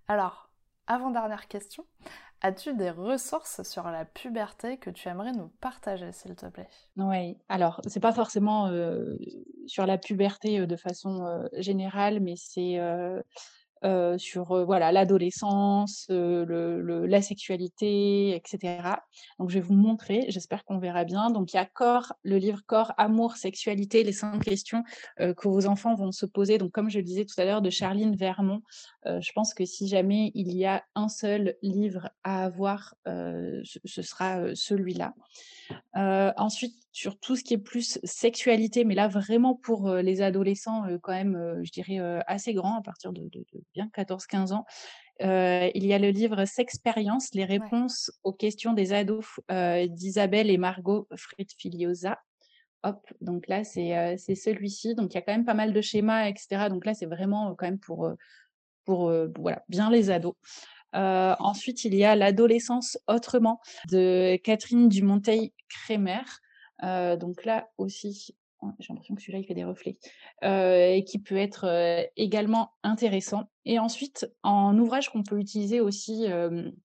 Alors, 0.07 0.49
avant-dernière 0.87 1.47
question, 1.47 1.85
as-tu 2.41 2.73
des 2.75 2.89
ressources 2.91 3.63
sur 3.63 3.83
la 3.89 4.05
puberté 4.05 4.77
que 4.77 4.89
tu 4.89 5.07
aimerais 5.09 5.31
nous 5.33 5.49
partager, 5.61 6.11
s'il 6.11 6.35
te 6.35 6.47
plaît? 6.47 6.69
Oui, 6.97 7.37
alors, 7.47 7.79
c'est 7.87 8.01
pas 8.01 8.11
forcément 8.11 8.69
sur 9.65 9.85
la 9.85 9.97
puberté 9.97 10.65
de 10.67 10.75
façon 10.75 11.47
générale, 11.57 12.19
mais 12.19 12.35
c'est 12.35 12.79
euh, 13.83 14.17
sur 14.19 14.51
euh, 14.51 14.63
voilà 14.63 14.91
l'adolescence, 14.91 16.05
euh, 16.11 17.07
la 17.07 17.21
sexualité, 17.23 18.35
etc. 18.35 18.77
Donc 19.39 19.49
je 19.49 19.55
vais 19.55 19.65
vous 19.65 19.73
montrer, 19.73 20.25
j'espère 20.29 20.63
qu'on 20.65 20.77
verra 20.77 21.03
bien. 21.03 21.31
Donc 21.31 21.53
il 21.53 21.55
y 21.55 21.59
a 21.59 21.65
Corps, 21.65 22.13
le 22.21 22.37
livre 22.37 22.61
Corps, 22.67 22.93
Amour, 22.97 23.37
Sexualité, 23.37 24.03
les 24.03 24.11
cinq 24.11 24.43
questions 24.43 24.83
que 25.17 25.47
vos 25.47 25.65
enfants 25.65 25.95
vont 25.95 26.11
se 26.11 26.25
poser. 26.27 26.57
Donc 26.59 26.71
comme 26.71 26.89
je 26.89 26.99
le 26.99 27.03
disais 27.03 27.25
tout 27.25 27.39
à 27.39 27.45
l'heure 27.45 27.61
de 27.61 27.69
Charline 27.69 28.15
Vermont, 28.15 28.61
je 29.05 29.31
pense 29.33 29.53
que 29.53 29.65
si 29.65 29.87
jamais 29.87 30.31
il 30.35 30.55
y 30.55 30.65
a 30.65 30.83
un 30.95 31.09
seul 31.09 31.55
livre 31.61 32.09
à 32.23 32.43
avoir, 32.45 32.95
ce, 33.05 34.01
sera 34.01 34.55
celui-là. 34.55 35.13
ensuite, 35.93 36.75
sur 36.91 37.17
tout 37.19 37.35
ce 37.35 37.43
qui 37.43 37.53
est 37.53 37.57
plus 37.57 37.99
sexualité, 38.03 38.83
mais 38.83 38.95
là 38.95 39.07
vraiment 39.07 39.55
pour 39.55 39.89
les 39.93 40.21
adolescents 40.21 40.85
quand 41.01 41.13
même, 41.13 41.59
je 41.63 41.71
dirais 41.71 41.99
assez 42.27 42.53
grands, 42.53 42.77
à 42.77 42.81
partir 42.81 43.13
de, 43.13 43.29
bien 43.73 43.89
14-15 43.95 44.53
ans. 44.53 44.65
il 45.19 45.85
y 45.85 45.93
a 45.93 45.99
le 45.99 46.09
livre 46.09 46.45
Sexpérience, 46.45 47.33
les 47.33 47.45
réponses 47.45 48.11
aux 48.23 48.33
questions 48.33 48.73
des 48.73 48.91
ados 48.93 49.25
d'Isabelle 49.89 50.49
et 50.49 50.57
Margot 50.57 51.07
Fritz-Filiosa. 51.15 52.19
Hop, 52.83 53.05
donc 53.21 53.47
là 53.47 53.63
c'est 53.63 54.17
celui-ci. 54.35 54.95
Donc 54.95 55.13
il 55.13 55.15
y 55.15 55.17
a 55.17 55.21
quand 55.21 55.33
même 55.33 55.45
pas 55.45 55.53
mal 55.53 55.71
de 55.71 55.81
schémas, 55.81 56.27
etc. 56.27 56.67
Donc 56.69 56.85
là 56.85 56.93
c'est 56.93 57.05
vraiment 57.05 57.55
quand 57.55 57.67
même 57.67 57.79
pour, 57.79 58.11
pour 58.83 59.13
voilà, 59.37 59.63
bien 59.69 59.89
les 59.89 60.09
ados. 60.09 60.35
ensuite, 60.93 61.85
il 61.85 61.95
y 61.95 62.03
a 62.03 62.15
L'adolescence 62.15 62.97
autrement 63.07 63.61
de 63.89 64.35
Catherine 64.43 64.89
Dumonteil-Crémer. 64.89 66.23
Euh, 66.83 67.15
donc 67.15 67.45
là 67.45 67.69
aussi, 67.77 68.35
j'ai 68.79 68.87
l'impression 68.89 69.15
que 69.15 69.21
celui-là, 69.21 69.39
il 69.39 69.45
fait 69.45 69.55
des 69.55 69.63
reflets, 69.63 69.97
euh, 70.43 70.93
et 70.93 71.03
qui 71.03 71.17
peut 71.19 71.37
être 71.37 71.65
euh, 71.65 72.03
également 72.15 72.71
intéressant. 72.83 73.49
Et 73.65 73.79
ensuite, 73.79 74.27
en 74.43 74.77
ouvrage 74.77 75.09
qu'on 75.09 75.23
peut 75.23 75.39
utiliser 75.39 75.81
aussi 75.81 76.27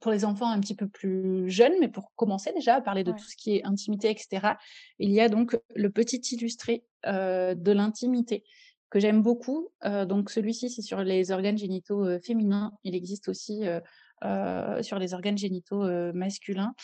pour 0.00 0.10
les 0.10 0.24
enfants 0.24 0.50
un 0.50 0.60
petit 0.60 0.74
peu 0.74 0.88
plus 0.88 1.48
jeunes, 1.50 1.74
mais 1.80 1.88
pour 1.88 2.12
commencer 2.16 2.52
déjà 2.52 2.76
à 2.76 2.80
parler 2.80 3.04
de 3.04 3.12
tout 3.12 3.24
ce 3.24 3.36
qui 3.36 3.56
est 3.56 3.64
intimité, 3.64 4.10
etc., 4.10 4.54
il 4.98 5.10
y 5.10 5.20
a 5.20 5.28
donc 5.28 5.58
le 5.74 5.90
petit 5.90 6.20
illustré 6.32 6.84
de 7.04 7.72
l'intimité 7.72 8.44
que 8.90 9.00
j'aime 9.00 9.22
beaucoup. 9.22 9.70
donc 10.06 10.28
celui-ci, 10.28 10.68
c'est 10.68 10.82
sur 10.82 11.02
les 11.02 11.30
organes 11.32 11.56
génitaux 11.56 12.06
féminins. 12.20 12.72
Il 12.84 12.94
existe 12.94 13.28
aussi 13.28 13.62
sur 14.82 14.98
les 14.98 15.14
organes 15.14 15.38
génitaux 15.38 15.82
masculins. 16.12 16.74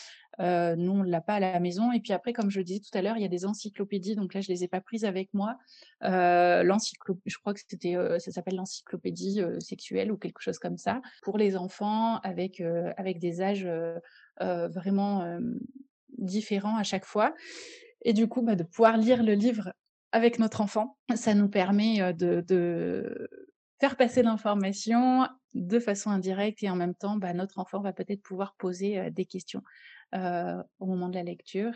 Euh, 0.40 0.76
nous, 0.76 0.92
on 0.92 1.04
ne 1.04 1.10
l'a 1.10 1.20
pas 1.20 1.34
à 1.34 1.40
la 1.40 1.60
maison. 1.60 1.92
Et 1.92 2.00
puis 2.00 2.12
après, 2.12 2.32
comme 2.32 2.50
je 2.50 2.60
disais 2.60 2.80
tout 2.80 2.96
à 2.96 3.02
l'heure, 3.02 3.16
il 3.16 3.22
y 3.22 3.26
a 3.26 3.28
des 3.28 3.44
encyclopédies. 3.44 4.16
Donc 4.16 4.34
là, 4.34 4.40
je 4.40 4.50
ne 4.50 4.56
les 4.56 4.64
ai 4.64 4.68
pas 4.68 4.80
prises 4.80 5.04
avec 5.04 5.32
moi. 5.34 5.58
Euh, 6.04 6.62
je 6.64 7.38
crois 7.38 7.54
que 7.54 7.60
euh, 7.96 8.18
ça 8.18 8.30
s'appelle 8.30 8.56
l'encyclopédie 8.56 9.40
euh, 9.40 9.60
sexuelle 9.60 10.10
ou 10.10 10.16
quelque 10.16 10.40
chose 10.40 10.58
comme 10.58 10.78
ça, 10.78 11.00
pour 11.22 11.38
les 11.38 11.56
enfants 11.56 12.18
avec, 12.20 12.62
avec 12.96 13.18
des 13.18 13.42
âges 13.42 13.68
vraiment 14.40 15.38
différents 16.18 16.76
à 16.76 16.82
chaque 16.82 17.04
fois. 17.04 17.34
Et 18.04 18.12
du 18.12 18.28
coup, 18.28 18.42
bah, 18.42 18.56
de 18.56 18.64
pouvoir 18.64 18.96
lire 18.96 19.22
le 19.22 19.34
livre 19.34 19.72
avec 20.10 20.38
notre 20.38 20.60
enfant, 20.60 20.98
ça 21.14 21.34
nous 21.34 21.48
permet 21.48 22.12
de, 22.14 23.28
faire 23.80 23.96
passer 23.96 24.22
l'information 24.22 25.26
de 25.54 25.78
façon 25.80 26.10
indirecte 26.10 26.62
et 26.62 26.70
en 26.70 26.76
même 26.76 26.94
temps, 26.94 27.16
bah, 27.16 27.34
notre 27.34 27.58
enfant 27.58 27.80
va 27.80 27.92
peut-être 27.92 28.22
pouvoir 28.22 28.54
poser 28.56 29.10
des 29.10 29.26
questions 29.26 29.62
au 30.12 30.86
moment 30.86 31.08
de 31.08 31.14
la 31.14 31.22
lecture. 31.22 31.72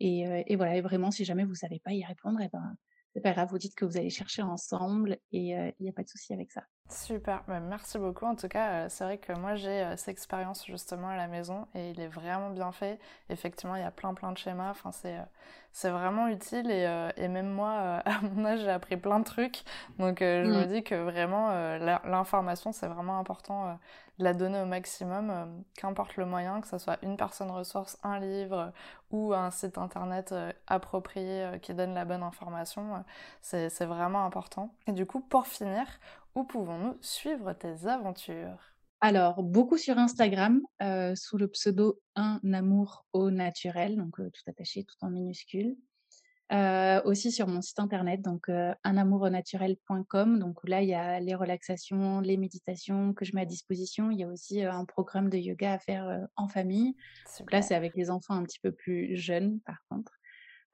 Et, 0.00 0.56
voilà, 0.56 0.76
et 0.76 0.80
vraiment, 0.80 1.10
si 1.10 1.24
jamais 1.24 1.44
vous 1.44 1.54
savez 1.54 1.80
pas 1.80 1.92
y 1.92 2.04
répondre, 2.04 2.40
et 2.40 2.46
eh 2.46 2.48
ben, 2.52 2.76
c'est 3.14 3.20
pas 3.20 3.32
grave, 3.32 3.48
vous 3.50 3.58
dites 3.58 3.74
que 3.74 3.84
vous 3.84 3.96
allez 3.96 4.10
chercher 4.10 4.42
ensemble 4.42 5.18
et 5.30 5.50
il 5.50 5.74
n'y 5.80 5.88
a 5.88 5.92
pas 5.92 6.02
de 6.02 6.08
souci 6.08 6.32
avec 6.32 6.50
ça. 6.50 6.64
Super, 6.90 7.42
bah, 7.48 7.58
merci 7.60 7.96
beaucoup. 7.98 8.26
En 8.26 8.34
tout 8.34 8.48
cas, 8.48 8.88
c'est 8.90 9.04
vrai 9.04 9.16
que 9.16 9.32
moi 9.32 9.54
j'ai 9.54 9.82
cette 9.96 10.08
expérience 10.08 10.66
justement 10.66 11.08
à 11.08 11.16
la 11.16 11.26
maison 11.26 11.66
et 11.74 11.90
il 11.90 12.00
est 12.00 12.08
vraiment 12.08 12.50
bien 12.50 12.70
fait. 12.70 12.98
Effectivement, 13.30 13.76
il 13.76 13.82
y 13.82 13.84
a 13.84 13.90
plein 13.90 14.12
plein 14.12 14.30
de 14.30 14.36
schémas. 14.36 14.70
Enfin, 14.70 14.92
c'est 14.92 15.16
c'est 15.72 15.88
vraiment 15.88 16.28
utile 16.28 16.70
et, 16.70 17.12
et 17.16 17.28
même 17.28 17.48
moi, 17.48 17.72
à 18.04 18.20
mon 18.20 18.44
âge, 18.44 18.60
j'ai 18.60 18.70
appris 18.70 18.98
plein 18.98 19.18
de 19.20 19.24
trucs. 19.24 19.62
Donc, 19.98 20.18
je 20.20 20.44
me 20.44 20.64
mmh. 20.64 20.66
dis 20.66 20.82
que 20.84 20.94
vraiment 20.94 21.48
l'information 22.04 22.72
c'est 22.72 22.88
vraiment 22.88 23.18
important 23.18 23.78
de 24.18 24.24
la 24.24 24.34
donner 24.34 24.60
au 24.60 24.66
maximum, 24.66 25.64
qu'importe 25.74 26.16
le 26.16 26.26
moyen, 26.26 26.60
que 26.60 26.68
ce 26.68 26.76
soit 26.76 26.98
une 27.02 27.16
personne 27.16 27.50
ressource, 27.50 27.96
un 28.02 28.18
livre 28.20 28.70
ou 29.10 29.32
un 29.32 29.50
site 29.50 29.78
internet 29.78 30.34
approprié 30.66 31.58
qui 31.62 31.72
donne 31.72 31.94
la 31.94 32.04
bonne 32.04 32.22
information. 32.22 33.02
c'est 33.40 33.86
vraiment 33.86 34.26
important. 34.26 34.74
Et 34.86 34.92
du 34.92 35.06
coup, 35.06 35.20
pour 35.20 35.46
finir, 35.46 35.86
où 36.34 36.44
pouvons-nous 36.44 36.96
suivre 37.00 37.52
tes 37.52 37.86
aventures? 37.86 38.72
Alors, 39.04 39.42
beaucoup 39.42 39.78
sur 39.78 39.98
Instagram, 39.98 40.60
euh, 40.80 41.16
sous 41.16 41.36
le 41.36 41.48
pseudo 41.48 42.00
Un 42.14 42.38
amour 42.52 43.04
au 43.12 43.32
naturel, 43.32 43.96
donc 43.96 44.20
euh, 44.20 44.30
tout 44.30 44.42
attaché, 44.48 44.84
tout 44.84 44.94
en 45.04 45.10
minuscule. 45.10 45.76
Euh, 46.52 47.02
aussi 47.04 47.32
sur 47.32 47.48
mon 47.48 47.62
site 47.62 47.80
internet, 47.80 48.22
donc 48.22 48.48
unamouronaturel.com. 48.84 50.38
Donc 50.38 50.58
là, 50.68 50.82
il 50.82 50.88
y 50.88 50.94
a 50.94 51.18
les 51.18 51.34
relaxations, 51.34 52.20
les 52.20 52.36
méditations 52.36 53.12
que 53.12 53.24
je 53.24 53.34
mets 53.34 53.40
à 53.40 53.46
disposition. 53.46 54.12
Il 54.12 54.20
y 54.20 54.22
a 54.22 54.28
aussi 54.28 54.62
un 54.62 54.84
programme 54.84 55.30
de 55.30 55.38
yoga 55.38 55.72
à 55.72 55.78
faire 55.78 56.28
en 56.36 56.46
famille. 56.46 56.94
Donc 57.40 57.50
là, 57.50 57.62
c'est 57.62 57.74
avec 57.74 57.96
les 57.96 58.08
enfants 58.10 58.34
un 58.34 58.44
petit 58.44 58.60
peu 58.60 58.70
plus 58.70 59.16
jeunes, 59.16 59.60
par 59.60 59.78
contre. 59.88 60.12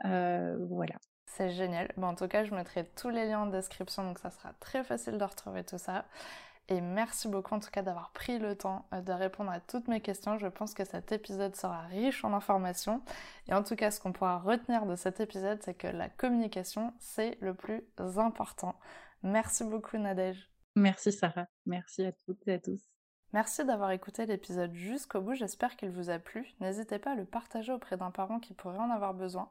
voilà. 0.02 0.96
C'est 1.28 1.50
génial. 1.50 1.92
Bon, 1.96 2.08
en 2.08 2.14
tout 2.14 2.26
cas, 2.26 2.44
je 2.44 2.54
mettrai 2.54 2.84
tous 2.96 3.10
les 3.10 3.26
liens 3.26 3.40
en 3.40 3.46
description, 3.46 4.02
donc 4.04 4.18
ça 4.18 4.30
sera 4.30 4.52
très 4.60 4.82
facile 4.82 5.18
de 5.18 5.24
retrouver 5.24 5.62
tout 5.62 5.78
ça. 5.78 6.04
Et 6.70 6.82
merci 6.82 7.28
beaucoup 7.28 7.54
en 7.54 7.60
tout 7.60 7.70
cas 7.70 7.80
d'avoir 7.80 8.10
pris 8.10 8.38
le 8.38 8.54
temps 8.54 8.86
euh, 8.92 9.00
de 9.00 9.12
répondre 9.12 9.50
à 9.50 9.58
toutes 9.58 9.88
mes 9.88 10.02
questions. 10.02 10.36
Je 10.36 10.48
pense 10.48 10.74
que 10.74 10.84
cet 10.84 11.12
épisode 11.12 11.56
sera 11.56 11.80
riche 11.82 12.24
en 12.24 12.34
informations. 12.34 13.02
Et 13.48 13.54
en 13.54 13.62
tout 13.62 13.74
cas, 13.74 13.90
ce 13.90 14.00
qu'on 14.00 14.12
pourra 14.12 14.38
retenir 14.38 14.84
de 14.84 14.94
cet 14.94 15.20
épisode, 15.20 15.62
c'est 15.62 15.74
que 15.74 15.86
la 15.86 16.10
communication, 16.10 16.92
c'est 16.98 17.38
le 17.40 17.54
plus 17.54 17.82
important. 18.16 18.78
Merci 19.22 19.64
beaucoup 19.64 19.96
Nadège. 19.96 20.50
Merci 20.76 21.10
Sarah. 21.10 21.46
Merci 21.64 22.04
à 22.04 22.12
toutes 22.12 22.46
et 22.46 22.54
à 22.54 22.58
tous. 22.58 22.82
Merci 23.32 23.64
d'avoir 23.64 23.90
écouté 23.90 24.24
l'épisode 24.24 24.72
jusqu'au 24.72 25.20
bout, 25.20 25.34
j'espère 25.34 25.76
qu'il 25.76 25.90
vous 25.90 26.08
a 26.08 26.18
plu. 26.18 26.54
N'hésitez 26.60 26.98
pas 26.98 27.12
à 27.12 27.14
le 27.14 27.26
partager 27.26 27.72
auprès 27.72 27.98
d'un 27.98 28.10
parent 28.10 28.40
qui 28.40 28.54
pourrait 28.54 28.78
en 28.78 28.90
avoir 28.90 29.12
besoin, 29.12 29.50